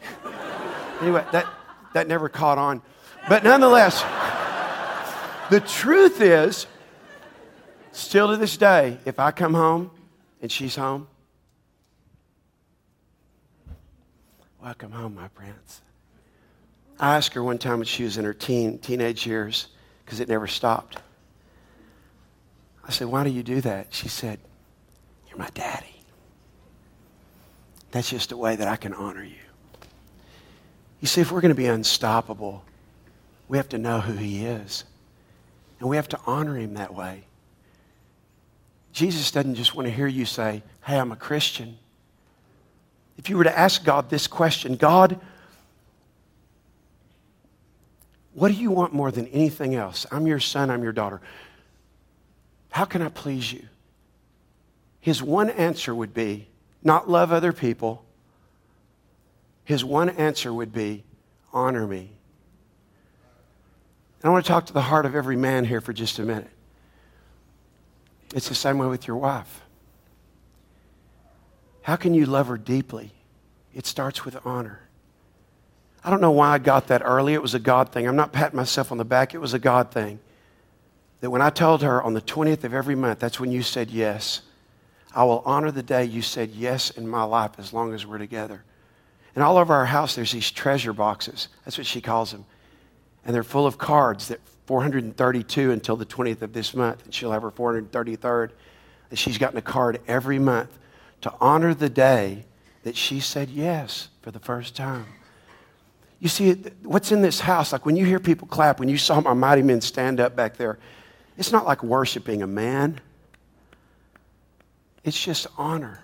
[1.02, 1.48] Anyway, that,
[1.94, 2.82] that never caught on.
[3.30, 4.02] But nonetheless,
[5.50, 6.68] the truth is,
[7.94, 9.92] still to this day, if I come home
[10.42, 11.08] and she's home,
[14.62, 15.82] welcome home, my prince.
[17.00, 19.68] I asked her one time when she was in her teen, teenage years,
[20.04, 20.98] because it never stopped.
[22.86, 23.94] I said, Why do you do that?
[23.94, 24.38] She said,
[25.30, 25.95] You're my daddy.
[27.96, 29.38] That's just a way that I can honor you.
[31.00, 32.66] You see, if we're going to be unstoppable,
[33.48, 34.84] we have to know who He is.
[35.80, 37.24] And we have to honor Him that way.
[38.92, 41.78] Jesus doesn't just want to hear you say, Hey, I'm a Christian.
[43.18, 45.18] If you were to ask God this question, God,
[48.34, 50.06] what do you want more than anything else?
[50.12, 51.22] I'm your son, I'm your daughter.
[52.72, 53.66] How can I please you?
[55.00, 56.50] His one answer would be
[56.86, 58.06] not love other people.
[59.66, 61.04] His one answer would be
[61.52, 62.12] honor me.
[64.22, 66.24] And I want to talk to the heart of every man here for just a
[66.24, 66.50] minute.
[68.34, 69.62] It's the same way with your wife.
[71.82, 73.12] How can you love her deeply?
[73.74, 74.82] It starts with honor.
[76.04, 77.34] I don't know why I got that early.
[77.34, 78.08] It was a God thing.
[78.08, 79.34] I'm not patting myself on the back.
[79.34, 80.20] It was a God thing
[81.22, 83.90] that when I told her on the 20th of every month, that's when you said
[83.90, 84.42] yes,
[85.16, 88.18] I will honor the day you said yes in my life as long as we're
[88.18, 88.64] together.
[89.34, 91.48] And all over our house, there's these treasure boxes.
[91.64, 92.46] That's what she calls them.
[93.24, 97.04] And they're full of cards that 432 until the 20th of this month.
[97.06, 98.52] And she'll have her 433rd.
[99.10, 100.78] And she's gotten a card every month
[101.22, 102.46] to honor the day
[102.84, 105.06] that she said yes for the first time.
[106.20, 109.22] You see, what's in this house, like when you hear people clap, when you saw
[109.22, 110.78] my mighty men stand up back there,
[111.38, 113.00] it's not like worshiping a man,
[115.06, 116.02] it's just honor.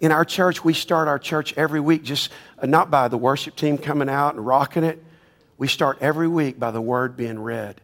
[0.00, 3.56] In our church, we start our church every week just uh, not by the worship
[3.56, 5.02] team coming out and rocking it.
[5.58, 7.80] We start every week by the word being read.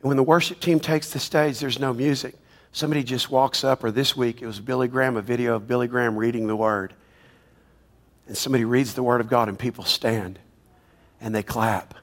[0.00, 2.34] And when the worship team takes the stage, there's no music.
[2.72, 5.86] Somebody just walks up, or this week it was Billy Graham, a video of Billy
[5.86, 6.94] Graham reading the word.
[8.26, 10.38] And somebody reads the word of God, and people stand
[11.20, 11.94] and they clap.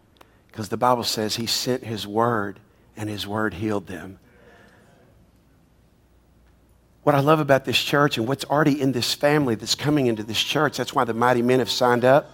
[0.47, 2.59] Because the Bible says he sent his word
[2.95, 4.19] and his word healed them.
[7.05, 10.23] What I love about this church and what's already in this family that's coming into
[10.23, 12.31] this church, that's why the mighty men have signed up,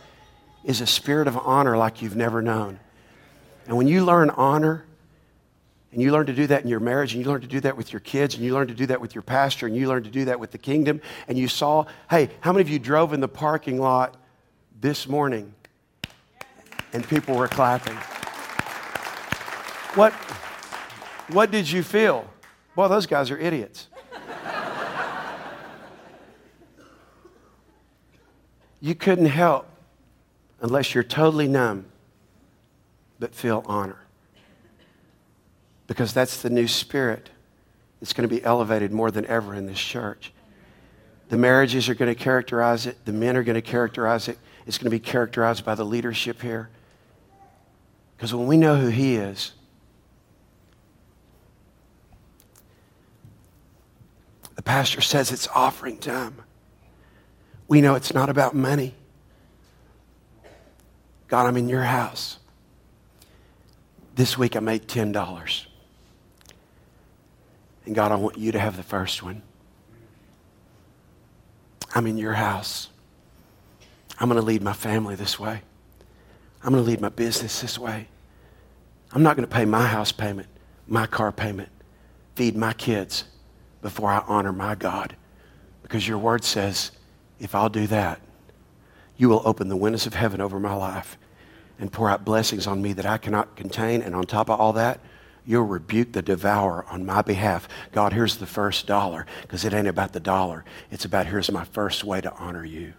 [0.64, 2.80] is a spirit of honor like you've never known.
[3.68, 4.86] And when you learn honor,
[5.92, 7.76] and you learn to do that in your marriage, and you learn to do that
[7.76, 10.04] with your kids, and you learn to do that with your pastor, and you learn
[10.04, 13.12] to do that with the kingdom, and you saw, hey, how many of you drove
[13.12, 14.16] in the parking lot
[14.80, 15.54] this morning
[16.94, 17.96] and people were clapping.
[19.96, 20.14] What,
[21.30, 22.28] what did you feel?
[22.76, 23.88] Well, those guys are idiots.
[28.82, 29.68] You couldn't help
[30.60, 31.86] unless you're totally numb,
[33.20, 34.00] but feel honor.
[35.88, 37.30] Because that's the new spirit
[38.00, 40.34] that's going to be elevated more than ever in this church.
[41.30, 44.38] The marriages are going to characterize it, the men are going to characterize it.
[44.68, 46.70] It's going to be characterized by the leadership here.
[48.16, 49.54] Because when we know who He is,
[54.56, 56.36] the pastor says it's offering time.
[57.72, 58.94] We know it's not about money.
[61.30, 62.38] God, I'm in your house.
[64.14, 65.66] This week I made $10.
[67.86, 69.42] And God, I want you to have the first one.
[71.96, 72.90] I'm in your house.
[74.20, 75.62] I'm going to lead my family this way.
[76.66, 78.10] I'm going to lead my business this way.
[79.14, 80.50] I'm not going to pay my house payment,
[80.90, 81.70] my car payment,
[82.36, 83.24] feed my kids
[83.82, 85.16] before I honor my God.
[85.84, 86.92] Because your word says,
[87.42, 88.22] if I'll do that,
[89.18, 91.18] you will open the windows of heaven over my life
[91.80, 94.02] and pour out blessings on me that I cannot contain.
[94.02, 95.00] And on top of all that,
[95.46, 97.68] you'll rebuke the devourer on my behalf.
[97.92, 100.64] God, here's the first dollar, because it ain't about the dollar.
[100.92, 102.94] It's about here's my first way to honor you.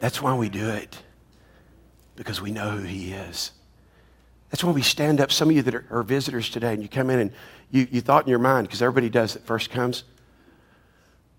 [0.00, 0.98] That's why we do it
[2.16, 3.52] because we know who He is.
[4.50, 5.30] That's why we stand up.
[5.30, 7.32] Some of you that are, are visitors today, and you come in and
[7.70, 10.02] you, you thought in your mind, because everybody does that first comes,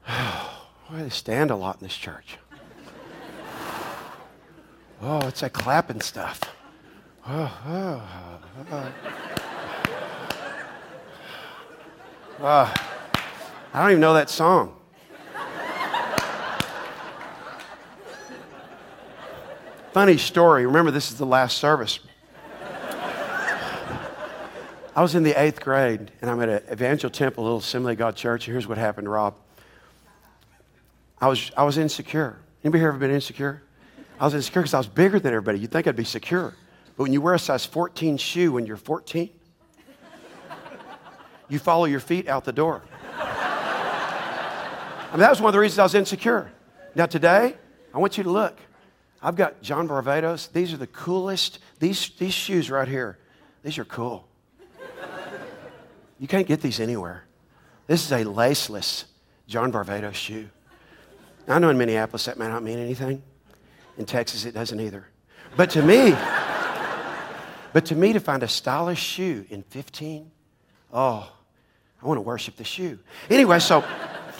[0.08, 0.51] oh,
[0.92, 2.38] oh, they stand a lot in this church.
[5.02, 6.42] oh, it's that clapping stuff.
[7.28, 8.04] Oh, oh,
[12.42, 12.74] oh.
[13.74, 14.76] I don't even know that song.
[19.94, 20.66] Funny story.
[20.66, 22.00] Remember, this is the last service.
[24.94, 27.96] I was in the eighth grade, and I'm at an Evangel Temple, a little Assembly
[27.96, 28.46] God church.
[28.46, 29.36] Here's what happened, Rob.
[31.22, 32.39] I was, I was insecure.
[32.63, 33.61] Anybody here ever been insecure?
[34.19, 35.59] I was insecure because I was bigger than everybody.
[35.59, 36.55] You'd think I'd be secure.
[36.97, 39.30] But when you wear a size 14 shoe when you're 14,
[41.47, 42.82] you follow your feet out the door.
[43.19, 46.51] I mean, that was one of the reasons I was insecure.
[46.95, 47.55] Now, today,
[47.93, 48.57] I want you to look.
[49.22, 50.51] I've got John Varvatos.
[50.51, 51.59] These are the coolest.
[51.80, 53.19] These, these shoes right here,
[53.61, 54.28] these are cool.
[56.17, 57.26] You can't get these anywhere.
[57.88, 59.05] This is a laceless
[59.47, 60.49] John Varvatos shoe.
[61.52, 63.22] I know in Minneapolis that may not mean anything.
[63.97, 65.08] In Texas, it doesn't either.
[65.58, 66.12] But to me,
[67.74, 70.32] but to me, to find a stylish shoe in 15,
[70.93, 71.32] oh,
[72.02, 72.99] I want to worship the shoe.
[73.30, 73.84] Anyway, so,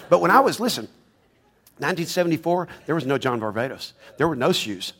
[0.10, 0.86] but when I was, listen,
[1.78, 3.94] 1974, there was no John Varvatos.
[4.18, 4.94] There were no shoes.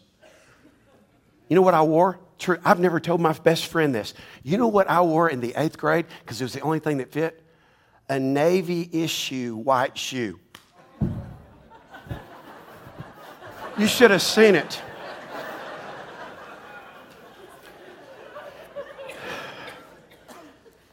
[1.48, 2.20] You know what I wore?
[2.40, 2.58] True.
[2.66, 4.14] I've never told my best friend this.
[4.42, 6.06] You know what I wore in the eighth grade?
[6.22, 7.44] Because it was the only thing that fit?
[8.10, 10.40] A navy issue white shoe.
[13.82, 14.80] You should have seen it.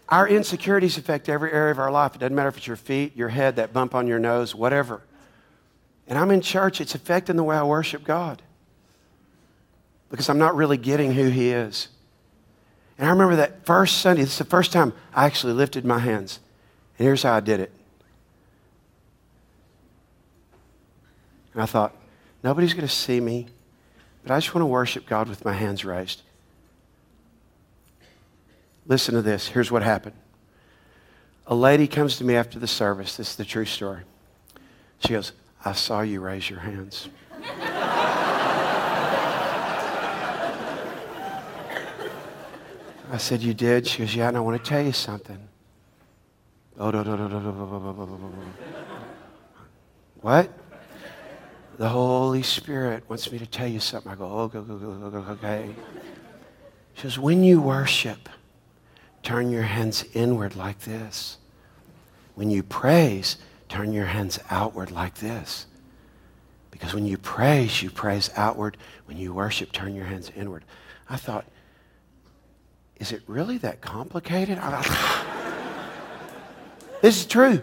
[0.09, 2.14] Our insecurities affect every area of our life.
[2.14, 5.03] It doesn't matter if it's your feet, your head, that bump on your nose, whatever.
[6.07, 8.41] And I'm in church, it's affecting the way I worship God
[10.09, 11.89] because I'm not really getting who He is.
[12.97, 15.99] And I remember that first Sunday, this is the first time I actually lifted my
[15.99, 16.41] hands.
[16.97, 17.70] And here's how I did it.
[21.53, 21.95] And I thought,
[22.43, 23.47] nobody's going to see me,
[24.22, 26.22] but I just want to worship God with my hands raised.
[28.86, 29.49] Listen to this.
[29.49, 30.16] Here's what happened.
[31.47, 33.16] A lady comes to me after the service.
[33.16, 34.03] This is the true story.
[35.01, 35.32] She goes,
[35.64, 37.09] I saw you raise your hands.
[43.11, 43.86] I said, You did?
[43.86, 45.39] She goes, Yeah, and I want to tell you something.
[46.78, 46.93] Oh.
[50.20, 50.51] What?
[51.79, 54.11] The Holy Spirit wants me to tell you something.
[54.11, 55.70] I go, Oh, go, go, go, go, go, okay.
[56.95, 58.29] She says, When you worship,
[59.22, 61.39] turn your hands inward like this.
[62.35, 63.37] When you praise,
[63.68, 65.66] turn your hands outward like this.
[66.72, 68.76] Because when you praise, you praise outward.
[69.07, 70.64] When you worship, turn your hands inward.
[71.09, 71.45] I thought,
[72.97, 74.59] is it really that complicated?
[77.03, 77.62] this is true.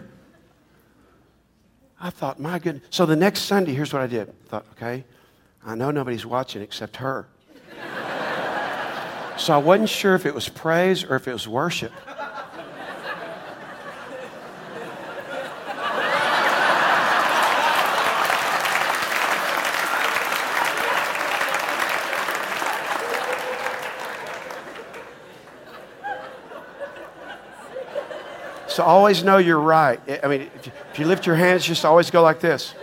[2.00, 2.84] I thought, my goodness.
[2.90, 4.28] So the next Sunday, here's what I did.
[4.28, 5.04] I thought, okay,
[5.64, 7.26] I know nobody's watching except her.
[9.38, 11.92] so I wasn't sure if it was praise or if it was worship.
[28.76, 29.98] So always know you're right.
[30.22, 32.74] I mean, if you, if you lift your hands, just always go like this.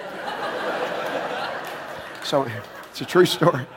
[2.23, 2.47] So
[2.89, 3.67] it's a true story.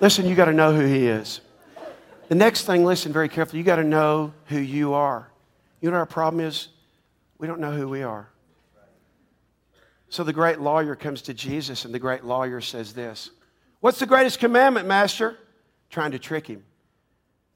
[0.00, 1.40] Listen, you got to know who He is.
[2.28, 5.28] The next thing, listen very carefully, you got to know who you are.
[5.80, 6.68] You know our problem is?
[7.38, 8.28] We don't know who we are.
[10.08, 13.30] So the great lawyer comes to Jesus, and the great lawyer says this
[13.80, 15.36] What's the greatest commandment, Master?
[15.90, 16.62] Trying to trick him.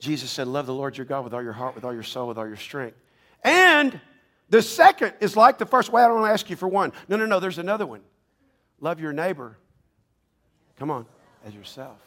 [0.01, 2.27] Jesus said, Love the Lord your God with all your heart, with all your soul,
[2.27, 2.97] with all your strength.
[3.43, 4.01] And
[4.49, 5.91] the second is like the first.
[5.91, 6.93] Well, I don't want to ask you for one.
[7.09, 8.01] No, no, no, there's another one.
[8.81, 9.57] Love your neighbor.
[10.77, 11.07] Come on,
[11.45, 11.99] as yourself.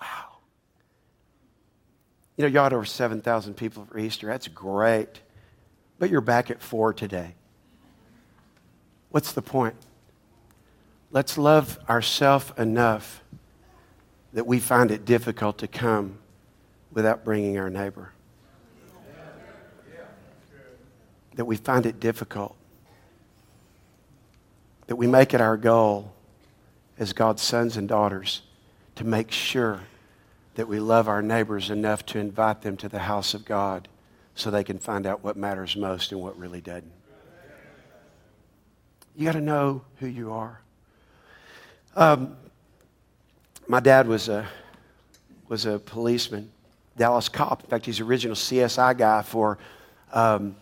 [0.00, 0.38] Wow.
[2.36, 4.28] You know, you had over 7,000 people for Easter.
[4.28, 5.20] That's great.
[5.98, 7.34] But you're back at four today.
[9.10, 9.74] What's the point?
[11.10, 13.22] Let's love ourselves enough
[14.32, 16.18] that we find it difficult to come
[16.92, 18.12] without bringing our neighbor.
[21.38, 22.56] That we find it difficult,
[24.88, 26.12] that we make it our goal
[26.98, 28.42] as God's sons and daughters
[28.96, 29.78] to make sure
[30.56, 33.86] that we love our neighbors enough to invite them to the house of God
[34.34, 36.90] so they can find out what matters most and what really doesn't.
[39.14, 40.60] You got to know who you are.
[41.94, 42.36] Um,
[43.68, 44.44] my dad was a,
[45.46, 46.50] was a policeman,
[46.96, 47.62] Dallas cop.
[47.62, 49.56] In fact, he's the original CSI guy for
[50.12, 50.56] um,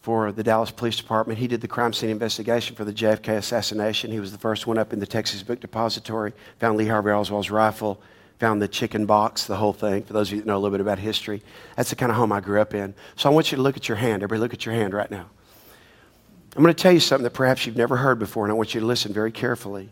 [0.00, 1.38] for the Dallas Police Department.
[1.38, 4.10] He did the crime scene investigation for the JFK assassination.
[4.10, 7.50] He was the first one up in the Texas Book Depository, found Lee Harvey Oswald's
[7.50, 8.00] rifle,
[8.38, 10.70] found the chicken box, the whole thing, for those of you that know a little
[10.70, 11.42] bit about history.
[11.76, 12.94] That's the kind of home I grew up in.
[13.16, 14.22] So I want you to look at your hand.
[14.22, 15.26] Everybody, look at your hand right now.
[16.56, 18.74] I'm going to tell you something that perhaps you've never heard before, and I want
[18.74, 19.90] you to listen very carefully.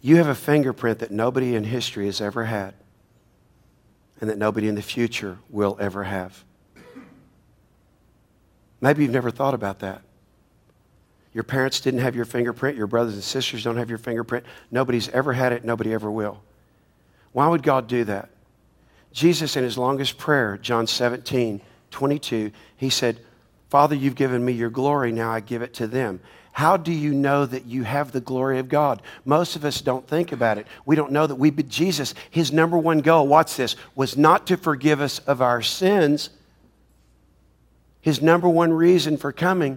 [0.00, 2.74] You have a fingerprint that nobody in history has ever had
[4.20, 6.44] and that nobody in the future will ever have.
[8.80, 10.02] Maybe you've never thought about that.
[11.32, 12.76] Your parents didn't have your fingerprint.
[12.78, 14.46] Your brothers and sisters don't have your fingerprint.
[14.70, 15.64] Nobody's ever had it.
[15.64, 16.42] Nobody ever will.
[17.32, 18.30] Why would God do that?
[19.12, 21.60] Jesus, in his longest prayer, John 17,
[21.90, 23.20] 22, he said,
[23.68, 25.12] Father, you've given me your glory.
[25.12, 26.20] Now I give it to them.
[26.56, 29.02] How do you know that you have the glory of God?
[29.26, 30.66] Most of us don't think about it.
[30.86, 34.46] We don't know that we, but Jesus, his number one goal, watch this, was not
[34.46, 36.30] to forgive us of our sins.
[38.00, 39.76] His number one reason for coming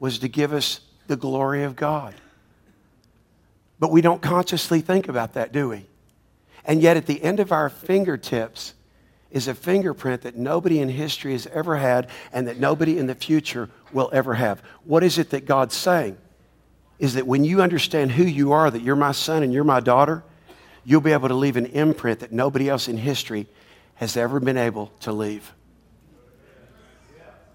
[0.00, 2.14] was to give us the glory of God.
[3.78, 5.86] But we don't consciously think about that, do we?
[6.62, 8.74] And yet, at the end of our fingertips
[9.30, 13.14] is a fingerprint that nobody in history has ever had and that nobody in the
[13.14, 14.62] future will ever have.
[14.84, 16.16] What is it that God's saying?
[16.98, 19.80] Is that when you understand who you are, that you're my son and you're my
[19.80, 20.24] daughter,
[20.84, 23.46] you'll be able to leave an imprint that nobody else in history
[23.96, 25.52] has ever been able to leave.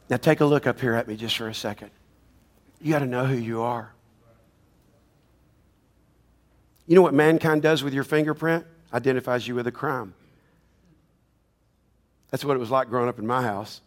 [0.10, 1.90] Now, take a look up here at me just for a second.
[2.80, 3.92] You got to know who you are.
[6.86, 8.66] You know what mankind does with your fingerprint?
[8.94, 10.14] Identifies you with a crime.
[12.34, 13.80] That's what it was like growing up in my house.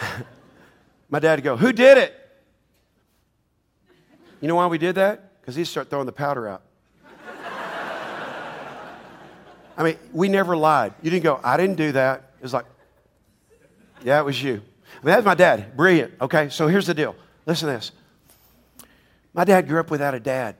[1.10, 2.14] my dad would go, Who did it?
[4.40, 5.38] You know why we did that?
[5.42, 6.62] Because he'd start throwing the powder out.
[9.76, 10.94] I mean, we never lied.
[11.02, 12.30] You didn't go, I didn't do that.
[12.38, 12.64] It was like,
[14.02, 14.62] Yeah, it was you.
[15.02, 15.76] I mean, that's my dad.
[15.76, 16.14] Brilliant.
[16.18, 17.14] Okay, so here's the deal.
[17.44, 17.92] Listen to this.
[19.34, 20.56] My dad grew up without a dad.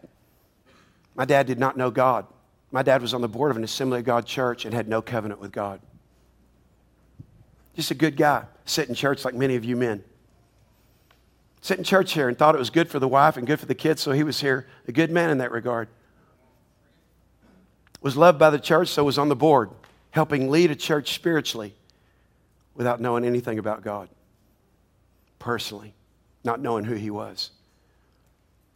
[1.15, 2.27] My dad did not know God.
[2.71, 5.01] My dad was on the board of an Assembly of God church and had no
[5.01, 5.81] covenant with God.
[7.77, 10.05] Just a good guy, sit in church like many of you men.
[11.61, 13.67] Sit in church here and thought it was good for the wife and good for
[13.67, 14.67] the kids, so he was here.
[14.89, 15.89] A good man in that regard.
[18.01, 19.71] Was loved by the church, so was on the board,
[20.11, 21.75] helping lead a church spiritually
[22.75, 24.09] without knowing anything about God
[25.39, 25.95] personally,
[26.45, 27.51] not knowing who he was.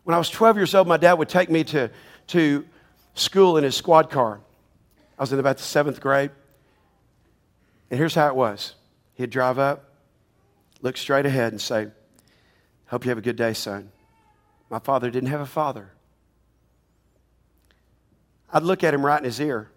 [0.02, 1.90] When I was 12 years old, my dad would take me to,
[2.28, 2.64] to
[3.14, 4.40] school in his squad car.
[5.18, 6.30] I was in about the seventh grade.
[7.90, 8.74] And here's how it was
[9.14, 9.84] He'd drive up,
[10.82, 11.88] look straight ahead, and say,
[12.86, 13.90] Hope you have a good day, son.
[14.70, 15.90] My father didn't have a father.
[18.52, 19.70] I'd look at him right in his ear.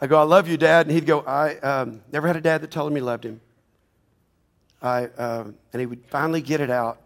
[0.00, 0.86] I go, I love you, Dad.
[0.86, 3.40] And he'd go, I um, never had a dad that told him he loved him.
[4.80, 7.00] I, uh, and he would finally get it out.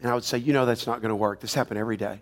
[0.00, 1.40] And I would say, You know, that's not going to work.
[1.40, 2.20] This happened every day.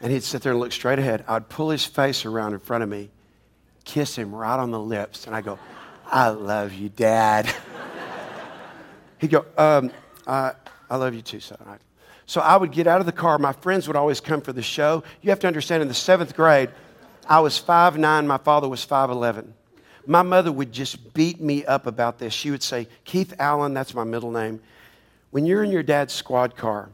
[0.00, 1.24] And he'd sit there and look straight ahead.
[1.26, 3.10] I'd pull his face around in front of me
[3.86, 5.26] kiss him right on the lips.
[5.26, 5.58] And I go,
[6.04, 7.50] I love you, Dad.
[9.18, 9.90] He'd go, um,
[10.26, 10.52] I,
[10.90, 11.56] I love you too, son.
[12.26, 13.38] So I would get out of the car.
[13.38, 15.04] My friends would always come for the show.
[15.22, 16.70] You have to understand, in the seventh grade,
[17.28, 19.52] I was 5'9, my father was 5'11.
[20.06, 22.32] My mother would just beat me up about this.
[22.32, 24.60] She would say, Keith Allen, that's my middle name.
[25.30, 26.90] When you're in your dad's squad car,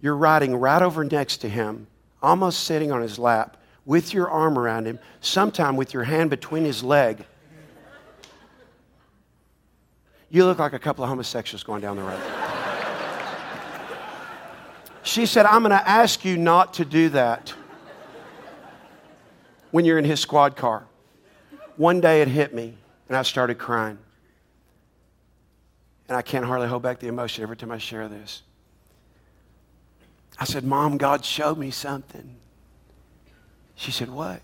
[0.00, 1.86] you're riding right over next to him,
[2.22, 3.58] almost sitting on his lap
[3.90, 7.24] with your arm around him, sometime with your hand between his leg.
[10.30, 12.22] You look like a couple of homosexuals going down the road.
[15.02, 17.52] She said, I'm going to ask you not to do that
[19.72, 20.86] when you're in his squad car.
[21.76, 22.76] One day it hit me,
[23.08, 23.98] and I started crying.
[26.06, 28.42] And I can't hardly hold back the emotion every time I share this.
[30.38, 32.36] I said, Mom, God showed me something.
[33.80, 34.42] She said, What?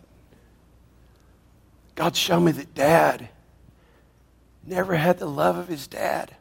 [1.94, 3.28] God showed me that dad
[4.64, 6.34] never had the love of his dad.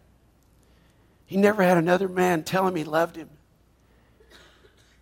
[1.26, 3.28] He never had another man tell him he loved him.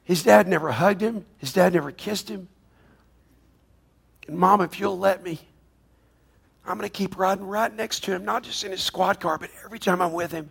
[0.03, 2.47] His dad never hugged him, his dad never kissed him.
[4.27, 5.39] And, Mom, if you'll let me,
[6.65, 9.37] I'm going to keep riding right next to him, not just in his squad car,
[9.37, 10.49] but every time I'm with him.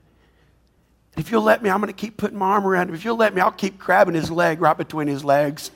[1.17, 2.95] If you'll let me, I'm going to keep putting my arm around him.
[2.95, 5.73] If you'll let me, I'll keep grabbing his leg right between his legs.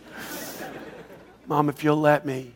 [1.47, 2.53] Mom, if you'll let me,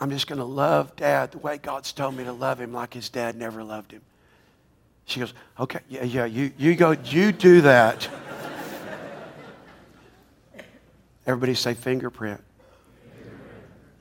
[0.00, 2.94] I'm just going to love dad the way God's told me to love him like
[2.94, 4.02] his dad never loved him.
[5.06, 8.08] She goes, okay, yeah, yeah, you, you go, you do that.
[11.26, 12.40] Everybody say fingerprint.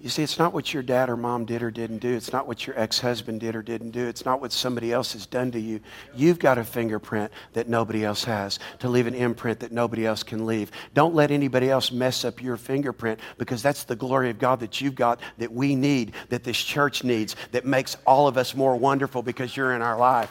[0.03, 2.13] You see, it's not what your dad or mom did or didn't do.
[2.13, 4.05] It's not what your ex husband did or didn't do.
[4.05, 5.79] It's not what somebody else has done to you.
[6.13, 10.21] You've got a fingerprint that nobody else has to leave an imprint that nobody else
[10.21, 10.71] can leave.
[10.93, 14.81] Don't let anybody else mess up your fingerprint because that's the glory of God that
[14.81, 18.75] you've got that we need, that this church needs, that makes all of us more
[18.75, 20.29] wonderful because you're in our life.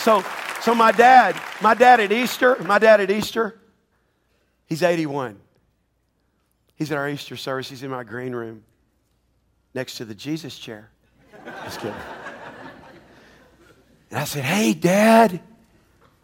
[0.00, 0.24] So,
[0.62, 3.60] so my dad, my dad at Easter, my dad at Easter,
[4.66, 5.38] He's 81.
[6.76, 7.68] He's at our Easter service.
[7.68, 8.64] He's in my green room
[9.74, 10.90] next to the Jesus chair.
[11.64, 11.94] Just kidding.
[14.10, 15.40] And I said, Hey, Dad.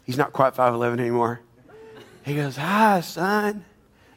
[0.04, 1.40] He's not quite 5'11 anymore.
[2.24, 3.64] He goes, Hi, son.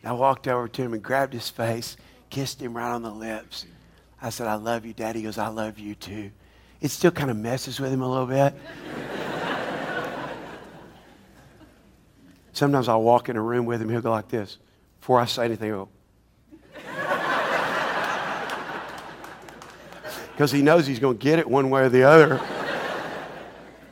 [0.01, 1.97] And I walked over to him and grabbed his face,
[2.29, 3.65] kissed him right on the lips.
[4.21, 5.19] I said, I love you, Daddy.
[5.19, 6.31] He goes, I love you too.
[6.81, 8.53] It still kind of messes with him a little bit.
[12.53, 14.57] Sometimes I'll walk in a room with him, he'll go like this.
[14.99, 15.89] Before I say anything, he'll
[20.31, 22.37] Because he knows he's going to get it one way or the other.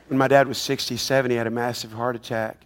[0.08, 2.64] when my dad was 67, he had a massive heart attack.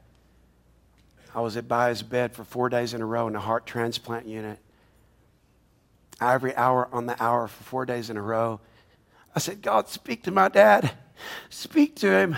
[1.34, 3.66] I was at by his bed for four days in a row in a heart
[3.66, 4.58] transplant unit.
[6.20, 8.60] Every hour on the hour for four days in a row.
[9.34, 10.92] I said, God, speak to my dad.
[11.50, 12.36] Speak to him.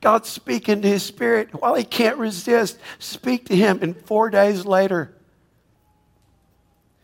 [0.00, 1.48] God, speak into his spirit.
[1.52, 3.78] While he can't resist, speak to him.
[3.82, 5.14] And four days later,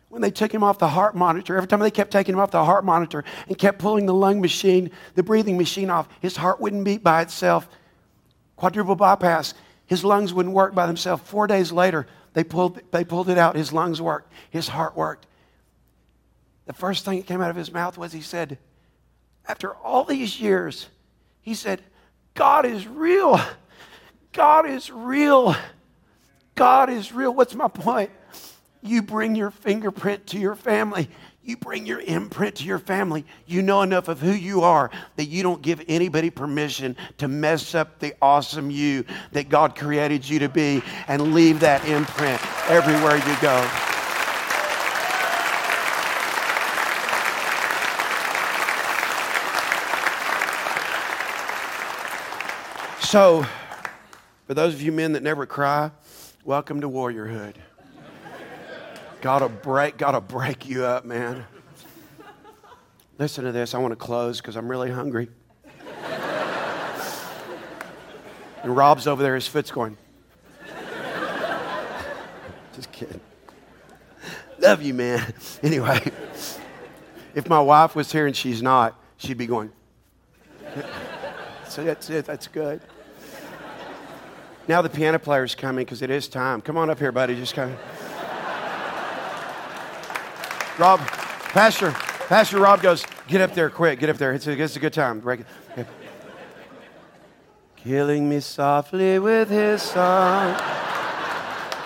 [0.08, 2.50] when they took him off the heart monitor, every time they kept taking him off
[2.50, 6.60] the heart monitor and kept pulling the lung machine, the breathing machine off, his heart
[6.60, 7.68] wouldn't beat by itself.
[8.56, 9.54] Quadruple bypass.
[9.86, 11.22] His lungs wouldn't work by themselves.
[11.22, 13.56] Four days later, they pulled, they pulled it out.
[13.56, 14.32] His lungs worked.
[14.50, 15.26] His heart worked.
[16.66, 18.58] The first thing that came out of his mouth was he said,
[19.48, 20.88] after all these years,
[21.40, 21.82] he said,
[22.36, 23.40] God is real.
[24.32, 25.56] God is real.
[26.54, 27.34] God is real.
[27.34, 28.10] What's my point?
[28.82, 31.08] You bring your fingerprint to your family.
[31.42, 33.24] You bring your imprint to your family.
[33.46, 37.74] You know enough of who you are that you don't give anybody permission to mess
[37.74, 43.16] up the awesome you that God created you to be and leave that imprint everywhere
[43.16, 43.95] you go.
[53.06, 53.46] So,
[54.48, 55.92] for those of you men that never cry,
[56.44, 57.54] welcome to warriorhood.
[59.20, 61.44] Gotta break, gotta break you up, man.
[63.16, 63.76] Listen to this.
[63.76, 65.28] I want to close because I'm really hungry.
[68.64, 69.96] and Rob's over there, his foot's going.
[72.74, 73.20] Just kidding.
[74.58, 75.32] Love you, man.
[75.62, 76.10] Anyway,
[77.36, 79.70] if my wife was here and she's not, she'd be going.
[81.68, 82.24] so that's it.
[82.24, 82.80] That's good.
[84.68, 86.60] Now the piano player's coming because it is time.
[86.60, 87.36] Come on up here, buddy.
[87.36, 87.76] Just come.
[90.78, 91.92] Rob, Pastor,
[92.28, 94.32] Pastor Rob goes, get up there quick, get up there.
[94.32, 95.22] It's a, it's a good time.
[97.76, 100.60] Killing me softly with his song.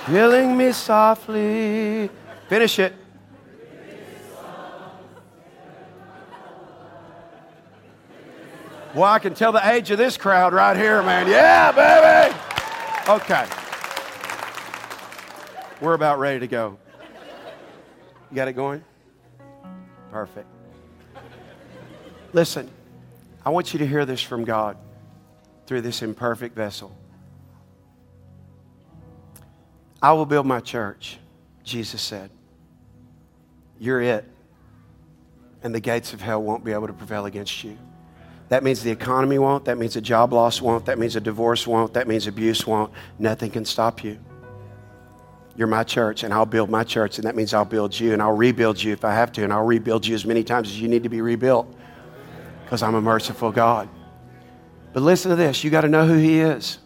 [0.06, 2.08] Killing me softly.
[2.48, 2.94] Finish it.
[8.92, 11.28] Well, I can tell the age of this crowd right here, man.
[11.28, 12.49] Yeah, baby.
[13.10, 13.44] Okay.
[15.80, 16.78] We're about ready to go.
[18.30, 18.84] You got it going?
[20.12, 20.46] Perfect.
[22.32, 22.70] Listen,
[23.44, 24.76] I want you to hear this from God
[25.66, 26.96] through this imperfect vessel.
[30.00, 31.18] I will build my church,
[31.64, 32.30] Jesus said.
[33.80, 34.24] You're it.
[35.64, 37.76] And the gates of hell won't be able to prevail against you.
[38.50, 39.64] That means the economy won't.
[39.64, 40.84] That means a job loss won't.
[40.86, 41.94] That means a divorce won't.
[41.94, 42.92] That means abuse won't.
[43.16, 44.18] Nothing can stop you.
[45.56, 48.20] You're my church, and I'll build my church, and that means I'll build you, and
[48.20, 50.80] I'll rebuild you if I have to, and I'll rebuild you as many times as
[50.80, 51.72] you need to be rebuilt
[52.64, 53.88] because I'm a merciful God.
[54.92, 56.78] But listen to this you got to know who He is,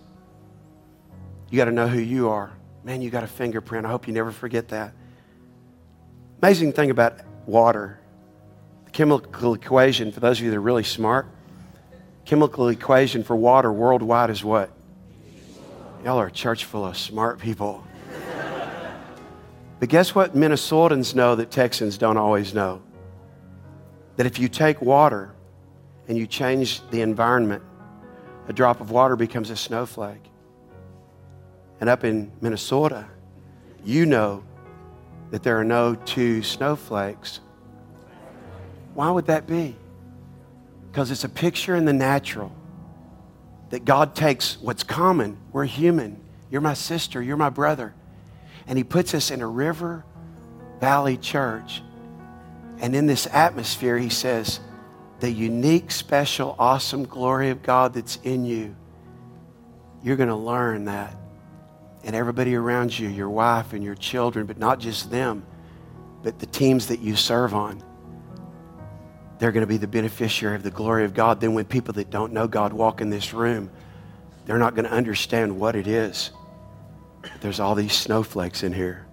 [1.50, 2.52] you got to know who you are.
[2.82, 3.86] Man, you got a fingerprint.
[3.86, 4.92] I hope you never forget that.
[6.42, 8.00] Amazing thing about water,
[8.84, 11.26] the chemical equation, for those of you that are really smart,
[12.24, 14.70] chemical equation for water worldwide is what?
[16.04, 17.84] Y'all are a church full of smart people.
[19.80, 22.82] but guess what Minnesotans know that Texans don't always know?
[24.16, 25.34] That if you take water
[26.08, 27.62] and you change the environment,
[28.48, 30.22] a drop of water becomes a snowflake.
[31.80, 33.06] And up in Minnesota,
[33.84, 34.44] you know
[35.30, 37.40] that there are no two snowflakes.
[38.94, 39.76] Why would that be?
[40.94, 42.52] Because it's a picture in the natural
[43.70, 45.36] that God takes what's common.
[45.50, 46.20] We're human.
[46.52, 47.20] You're my sister.
[47.20, 47.92] You're my brother.
[48.68, 50.04] And He puts us in a river
[50.78, 51.82] valley church.
[52.78, 54.60] And in this atmosphere, He says,
[55.18, 58.76] the unique, special, awesome glory of God that's in you,
[60.04, 61.16] you're going to learn that.
[62.04, 65.44] And everybody around you, your wife and your children, but not just them,
[66.22, 67.82] but the teams that you serve on
[69.38, 71.40] they're going to be the beneficiary of the glory of God.
[71.40, 73.70] Then, when people that don't know God walk in this room,
[74.46, 76.30] they're not going to understand what it is.
[77.40, 79.06] There's all these snowflakes in here,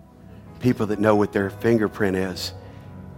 [0.59, 2.53] people that know what their fingerprint is,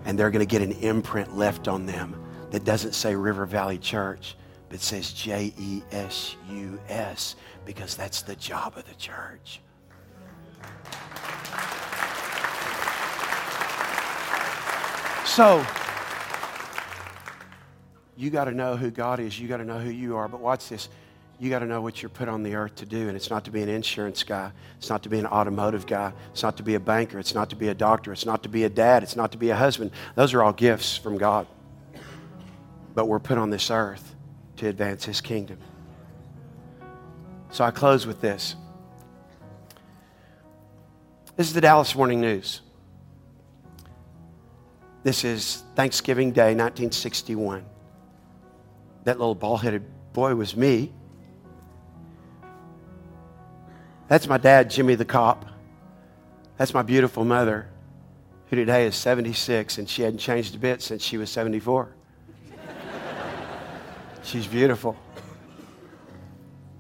[0.05, 2.15] and they're going to get an imprint left on them
[2.51, 4.35] that doesn't say River Valley Church,
[4.69, 7.35] but says J E S U S,
[7.65, 9.59] because that's the job of the church.
[15.25, 15.65] So,
[18.15, 19.39] you got to know who God is.
[19.39, 20.27] You got to know who you are.
[20.27, 20.89] But watch this.
[21.39, 23.07] You got to know what you're put on the earth to do.
[23.07, 24.51] And it's not to be an insurance guy.
[24.77, 26.13] It's not to be an automotive guy.
[26.31, 27.19] It's not to be a banker.
[27.19, 28.13] It's not to be a doctor.
[28.13, 29.03] It's not to be a dad.
[29.03, 29.91] It's not to be a husband.
[30.15, 31.47] Those are all gifts from God.
[32.93, 34.15] But we're put on this earth
[34.57, 35.57] to advance His kingdom.
[37.49, 38.55] So I close with this.
[41.35, 42.61] This is the Dallas Morning News.
[45.01, 47.65] This is Thanksgiving Day, 1961.
[49.03, 49.83] That little ball headed
[50.13, 50.91] boy was me.
[54.07, 55.45] That's my dad, Jimmy the cop.
[56.57, 57.67] That's my beautiful mother,
[58.47, 61.95] who today is 76, and she hadn't changed a bit since she was 74.
[64.23, 64.95] She's beautiful.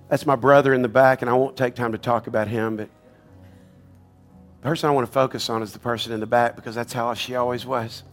[0.09, 2.77] That's my brother in the back, and I won't take time to talk about him,
[2.77, 2.89] but
[4.61, 6.93] the person I want to focus on is the person in the back because that's
[6.93, 8.03] how she always was.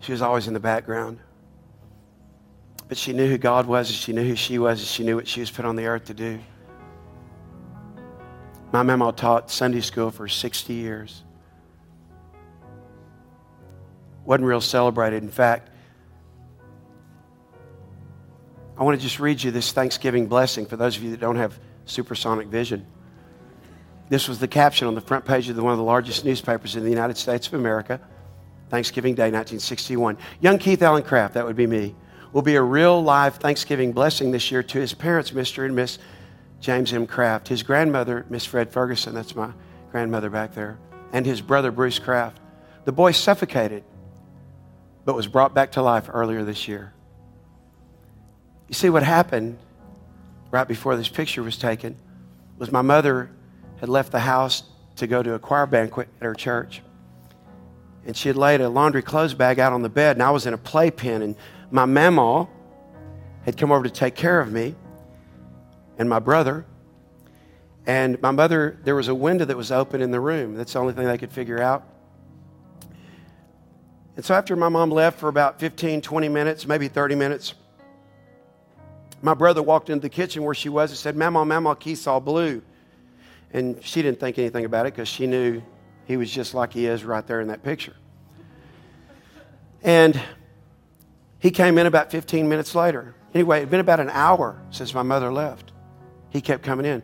[0.00, 1.18] She was always in the background.
[2.92, 5.16] But she knew who God was, and she knew who she was, and she knew
[5.16, 6.38] what she was put on the earth to do.
[8.70, 11.22] My mama taught Sunday school for 60 years.
[14.26, 15.22] Wasn't real celebrated.
[15.22, 15.70] In fact,
[18.76, 21.36] I want to just read you this Thanksgiving blessing for those of you that don't
[21.36, 22.84] have supersonic vision.
[24.10, 26.76] This was the caption on the front page of the, one of the largest newspapers
[26.76, 27.98] in the United States of America.
[28.68, 30.18] Thanksgiving Day, 1961.
[30.42, 31.94] Young Keith Allen Craft, that would be me,
[32.32, 35.64] will be a real live Thanksgiving blessing this year to his parents, Mr.
[35.64, 35.98] and Miss
[36.60, 37.06] James M.
[37.06, 39.52] Craft, his grandmother, Miss Fred Ferguson, that's my
[39.90, 40.78] grandmother back there,
[41.12, 42.38] and his brother, Bruce Craft.
[42.84, 43.84] The boy suffocated,
[45.04, 46.92] but was brought back to life earlier this year.
[48.68, 49.58] You see, what happened
[50.50, 51.96] right before this picture was taken
[52.58, 53.30] was my mother
[53.80, 54.62] had left the house
[54.96, 56.82] to go to a choir banquet at her church
[58.04, 60.46] and she had laid a laundry clothes bag out on the bed, and I was
[60.46, 61.36] in a playpen, and
[61.72, 62.46] my mama
[63.44, 64.76] had come over to take care of me
[65.98, 66.66] and my brother.
[67.86, 70.54] And my mother, there was a window that was open in the room.
[70.54, 71.84] That's the only thing they could figure out.
[74.14, 77.54] And so after my mom left for about 15, 20 minutes, maybe 30 minutes,
[79.22, 82.20] my brother walked into the kitchen where she was and said, Mama, Mama, Keith saw
[82.20, 82.62] blue.
[83.52, 85.62] And she didn't think anything about it because she knew
[86.04, 87.96] he was just like he is right there in that picture.
[89.82, 90.20] And
[91.42, 93.16] he came in about 15 minutes later.
[93.34, 95.72] Anyway, it had been about an hour since my mother left.
[96.30, 97.02] He kept coming in.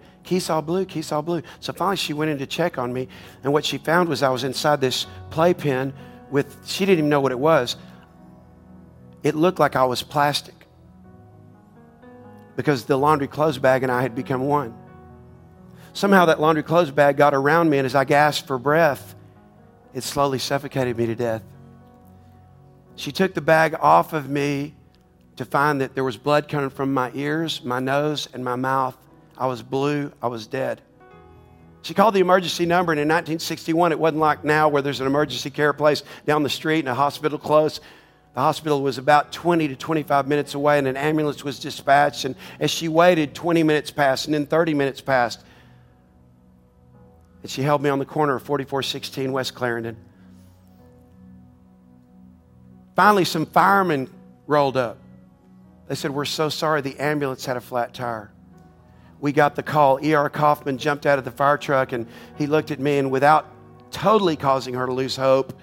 [0.48, 1.42] All blue, all blue.
[1.58, 3.08] So finally she went in to check on me,
[3.42, 5.92] and what she found was I was inside this playpen
[6.30, 7.76] with, she didn't even know what it was.
[9.24, 10.54] It looked like I was plastic
[12.54, 14.72] because the laundry clothes bag and I had become one.
[15.94, 19.16] Somehow that laundry clothes bag got around me, and as I gasped for breath,
[19.94, 21.42] it slowly suffocated me to death.
[22.98, 24.74] She took the bag off of me
[25.36, 28.96] to find that there was blood coming from my ears, my nose, and my mouth.
[29.36, 30.12] I was blue.
[30.20, 30.82] I was dead.
[31.82, 35.06] She called the emergency number, and in 1961, it wasn't like now where there's an
[35.06, 37.80] emergency care place down the street and a hospital close.
[38.34, 42.24] The hospital was about 20 to 25 minutes away, and an ambulance was dispatched.
[42.24, 45.44] And as she waited, 20 minutes passed, and then 30 minutes passed.
[47.42, 49.96] And she held me on the corner of 4416 West Clarendon.
[52.98, 54.10] Finally, some firemen
[54.48, 54.98] rolled up.
[55.86, 58.32] They said, We're so sorry, the ambulance had a flat tire.
[59.20, 60.04] We got the call.
[60.04, 60.28] E.R.
[60.28, 63.46] Kaufman jumped out of the fire truck and he looked at me, and without
[63.92, 65.56] totally causing her to lose hope,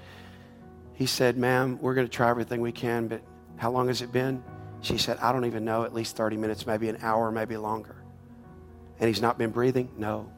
[0.94, 3.22] he said, Ma'am, we're going to try everything we can, but
[3.58, 4.42] how long has it been?
[4.80, 7.98] She said, I don't even know, at least 30 minutes, maybe an hour, maybe longer.
[9.02, 9.90] And he's not been breathing?
[9.98, 10.32] No.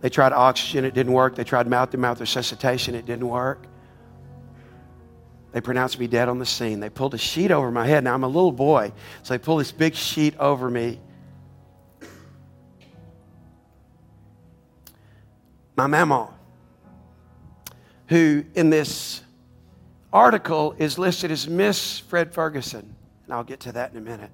[0.00, 1.36] They tried oxygen, it didn't work.
[1.36, 3.68] They tried mouth to mouth resuscitation, it didn't work.
[5.52, 6.80] They pronounced me dead on the scene.
[6.80, 8.04] They pulled a sheet over my head.
[8.04, 8.92] Now I'm a little boy,
[9.22, 11.00] so they pulled this big sheet over me.
[15.74, 16.34] My mama,
[18.08, 19.22] who in this
[20.12, 22.94] article is listed as Miss Fred Ferguson,
[23.24, 24.30] and I'll get to that in a minute.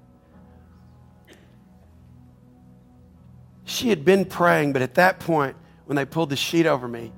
[3.65, 5.55] She had been praying, but at that point,
[5.85, 7.11] when they pulled the sheet over me,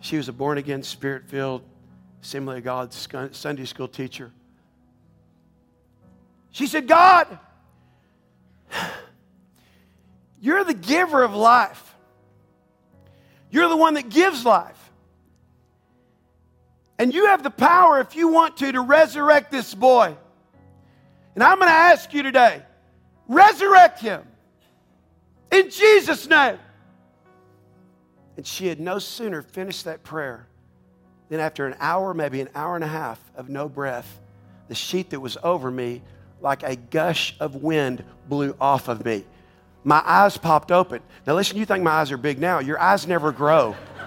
[0.00, 1.62] she was a born again, spirit filled,
[2.24, 4.32] Assembly of God Sunday school teacher.
[6.52, 7.38] She said, God,
[10.40, 11.94] you're the giver of life.
[13.50, 14.90] You're the one that gives life.
[16.98, 20.16] And you have the power, if you want to, to resurrect this boy.
[21.34, 22.62] And I'm going to ask you today
[23.28, 24.22] resurrect him.
[25.52, 26.58] In Jesus' name.
[28.38, 30.48] And she had no sooner finished that prayer
[31.34, 34.20] than after an hour, maybe an hour and a half of no breath,
[34.68, 36.00] the the sheet that was over me,
[36.40, 39.24] like a gush of wind blew off of me.
[39.82, 41.02] My eyes popped open.
[41.26, 42.60] Now, listen, you think my eyes are big now.
[42.60, 43.74] Your eyes never grow.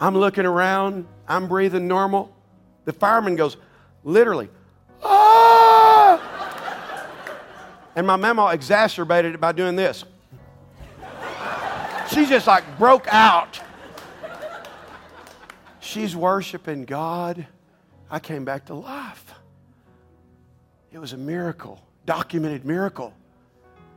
[0.00, 2.34] I'm looking around, I'm breathing normal.
[2.86, 3.58] The fireman goes,
[4.02, 4.48] literally,
[5.02, 6.22] ah!
[7.94, 10.04] And my mama exacerbated it by doing this.
[12.10, 13.60] She just like broke out.
[15.80, 17.46] She's worshiping God.
[18.10, 19.34] I came back to life.
[20.92, 23.12] It was a miracle, documented miracle.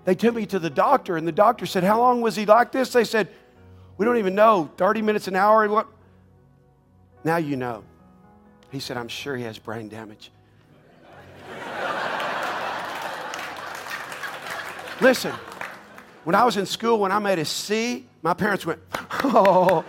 [0.05, 2.72] They took me to the doctor, and the doctor said, How long was he like
[2.72, 2.93] this?
[2.93, 3.30] They said,
[3.97, 4.72] We don't even know.
[4.78, 5.68] 30 minutes an hour?
[5.68, 5.88] What?
[7.24, 7.84] Now you know.
[8.72, 10.32] He said, I'm sure he has brain damage.
[15.01, 15.34] Listen,
[16.28, 18.82] when I was in school, when I made a C, my parents went,
[19.23, 19.86] oh.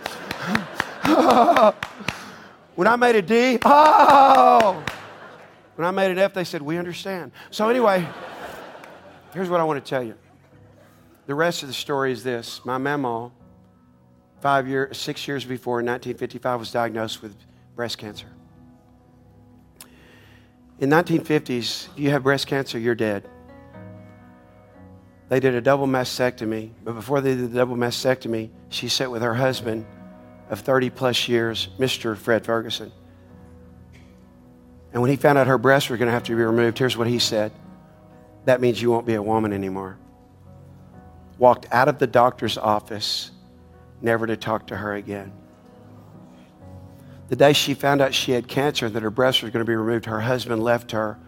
[2.75, 4.81] when I made a D, oh.
[5.75, 7.33] When I made an F, they said, we understand.
[7.51, 8.07] So, anyway,
[9.33, 10.15] here's what I want to tell you.
[11.25, 13.33] The rest of the story is this my memo,
[14.39, 17.35] five years, six years before, in 1955, was diagnosed with
[17.75, 18.27] breast cancer.
[20.79, 23.27] In 1950s, if you have breast cancer, you're dead.
[25.29, 29.21] They did a double mastectomy, but before they did the double mastectomy, she sat with
[29.21, 29.85] her husband
[30.49, 32.17] of 30 plus years, Mr.
[32.17, 32.91] Fred Ferguson.
[34.91, 36.97] And when he found out her breasts were going to have to be removed, here's
[36.97, 37.51] what he said
[38.45, 39.97] That means you won't be a woman anymore.
[41.37, 43.29] Walked out of the doctor's office,
[44.01, 45.31] never to talk to her again.
[47.29, 49.69] The day she found out she had cancer and that her breasts were going to
[49.69, 51.19] be removed, her husband left her.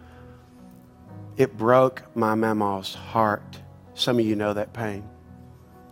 [1.37, 3.60] It broke my mama's heart.
[4.01, 5.07] Some of you know that pain.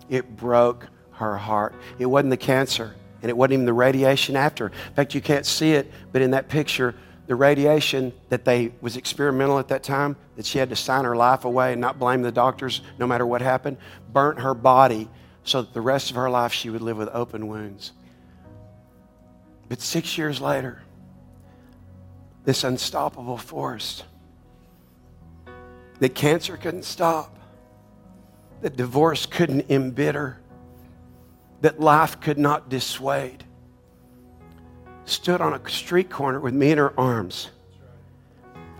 [0.10, 1.76] It broke her heart.
[1.99, 4.66] It wasn't the cancer, and it wasn't even the radiation after.
[4.66, 6.95] In fact, you can't see it, but in that picture,
[7.28, 11.16] the radiation that they was experimental at that time, that she had to sign her
[11.16, 13.78] life away and not blame the doctors no matter what happened,
[14.12, 15.07] burnt her body
[15.43, 17.91] so that the rest of her life she would live with open wounds.
[19.68, 20.82] But six years later,
[22.43, 24.01] this unstoppable force
[25.99, 27.36] that cancer couldn't stop,
[28.62, 30.39] that divorce couldn't embitter,
[31.62, 33.43] that life could not dissuade,
[35.05, 37.49] stood on a street corner with me in her arms.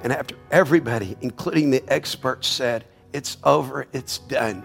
[0.02, 4.64] And after everybody, including the experts, said, It's over, it's done.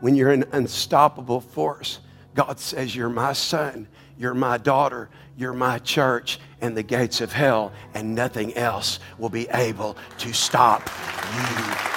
[0.00, 2.00] When you're an unstoppable force,
[2.34, 7.32] God says, You're my son, you're my daughter, you're my church, and the gates of
[7.32, 10.88] hell and nothing else will be able to stop
[11.34, 11.95] you.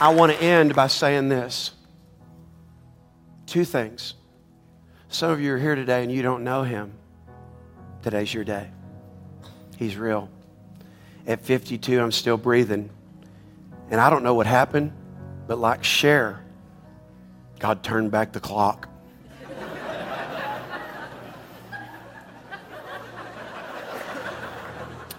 [0.00, 1.72] I want to end by saying this
[3.46, 4.14] two things.
[5.08, 6.92] Some of you are here today and you don't know him.
[8.02, 8.70] Today's your day.
[9.76, 10.30] He's real.
[11.26, 12.88] At 52, I'm still breathing.
[13.90, 14.92] And I don't know what happened,
[15.46, 16.40] but like Cher,
[17.58, 18.88] God turned back the clock.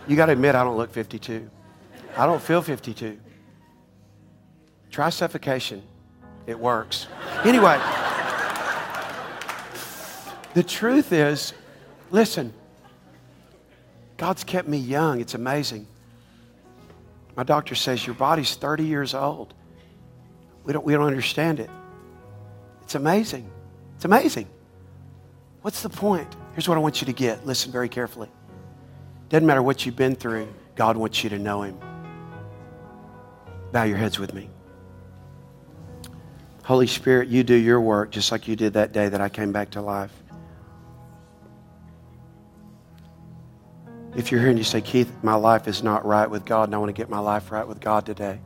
[0.07, 1.47] you got to admit, I don't look 52.
[2.17, 3.19] I don't feel 52.
[4.91, 5.81] Try suffocation,
[6.45, 7.07] it works.
[7.45, 7.79] Anyway,
[10.53, 11.53] the truth is
[12.11, 12.53] listen,
[14.17, 15.21] God's kept me young.
[15.21, 15.87] It's amazing.
[17.35, 19.53] My doctor says your body's 30 years old.
[20.63, 21.69] We don't, we don't understand it.
[22.83, 23.49] It's amazing.
[23.95, 24.47] It's amazing.
[25.61, 26.27] What's the point?
[26.53, 27.45] Here's what I want you to get.
[27.45, 28.29] Listen very carefully.
[29.29, 31.79] Doesn't matter what you've been through, God wants you to know Him.
[33.71, 34.49] Bow your heads with me.
[36.63, 39.51] Holy Spirit, you do your work just like you did that day that I came
[39.51, 40.11] back to life.
[44.15, 46.75] If you're here and you say, Keith, my life is not right with God and
[46.75, 48.39] I want to get my life right with God today,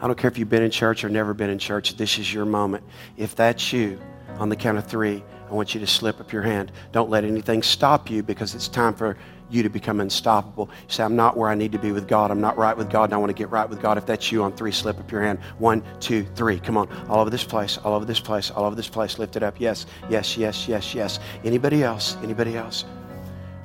[0.00, 2.32] I don't care if you've been in church or never been in church, this is
[2.32, 2.84] your moment.
[3.16, 3.98] If that's you,
[4.38, 6.72] on the count of three, I want you to slip up your hand.
[6.92, 9.16] Don't let anything stop you because it's time for
[9.50, 10.70] you to become unstoppable.
[10.88, 12.30] You say, I'm not where I need to be with God.
[12.30, 13.98] I'm not right with God, and I want to get right with God.
[13.98, 15.38] If that's you, on three, slip up your hand.
[15.58, 16.58] One, two, three.
[16.58, 16.88] Come on.
[17.08, 19.18] All over this place, all over this place, all over this place.
[19.18, 19.60] Lift it up.
[19.60, 21.20] Yes, yes, yes, yes, yes.
[21.44, 22.16] Anybody else?
[22.22, 22.84] Anybody else?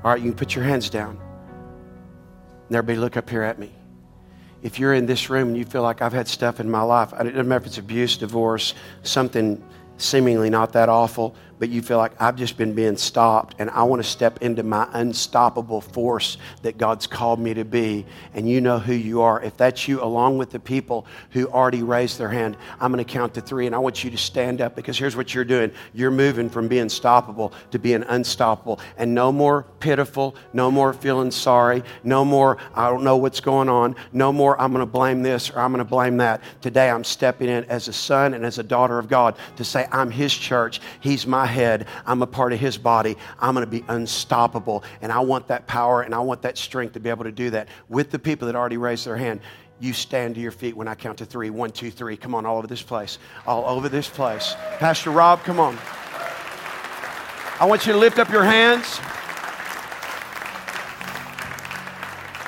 [0.04, 1.20] All right, you can put your hands down.
[2.68, 3.72] And everybody look up here at me.
[4.62, 7.14] If you're in this room and you feel like I've had stuff in my life,
[7.14, 8.74] it doesn't matter if it's abuse, divorce,
[9.04, 9.64] something
[9.98, 13.84] seemingly not that awful, but you feel like I've just been being stopped and I
[13.84, 18.62] want to step into my unstoppable force that God's called me to be, and you
[18.62, 19.42] know who you are.
[19.44, 23.12] If that's you, along with the people who already raised their hand, I'm going to
[23.12, 25.72] count to three and I want you to stand up because here's what you're doing
[25.94, 28.80] you're moving from being stoppable to being unstoppable.
[28.98, 33.68] And no more pitiful, no more feeling sorry, no more, I don't know what's going
[33.68, 36.42] on, no more, I'm going to blame this or I'm going to blame that.
[36.62, 39.88] Today, I'm stepping in as a son and as a daughter of God to say,
[39.92, 40.80] I'm His church.
[41.02, 41.88] He's my head.
[42.06, 43.18] I'm a part of His body.
[43.40, 44.84] I'm going to be unstoppable.
[45.02, 47.50] And I want that power and I want that strength to be able to do
[47.50, 49.42] that with the people that already raised their hand.
[49.82, 51.50] You stand to your feet when I count to three.
[51.50, 52.18] One, two, three.
[52.18, 53.18] Come on, all over this place.
[53.48, 54.56] All over this place.
[54.78, 55.78] Pastor Rob, come on.
[57.60, 59.00] I want you to lift up your hands.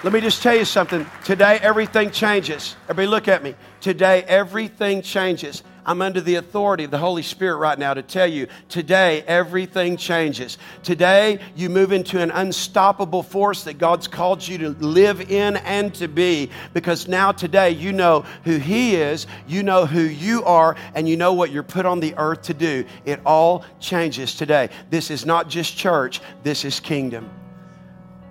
[0.03, 1.05] Let me just tell you something.
[1.23, 2.75] Today, everything changes.
[2.89, 3.55] Everybody, look at me.
[3.81, 5.63] Today, everything changes.
[5.85, 9.97] I'm under the authority of the Holy Spirit right now to tell you today everything
[9.97, 10.57] changes.
[10.83, 15.93] Today you move into an unstoppable force that God's called you to live in and
[15.95, 20.75] to be because now today you know who He is, you know who you are,
[20.93, 22.85] and you know what you're put on the earth to do.
[23.05, 24.69] It all changes today.
[24.91, 27.29] This is not just church, this is kingdom.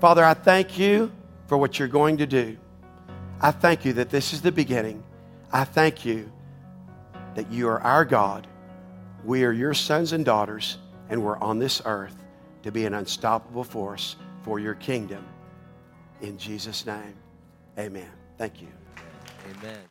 [0.01, 1.11] Father, I thank you
[1.49, 2.57] for what you're going to do.
[3.41, 5.03] I thank you that this is the beginning.
[5.53, 6.31] I thank you
[7.35, 8.47] that you are our God.
[9.25, 10.79] We are your sons and daughters,
[11.09, 12.17] and we're on this earth
[12.63, 15.25] to be an unstoppable force for your kingdom.
[16.21, 17.15] In Jesus' name,
[17.79, 18.11] amen.
[18.37, 18.69] Thank you.
[19.51, 19.79] Amen.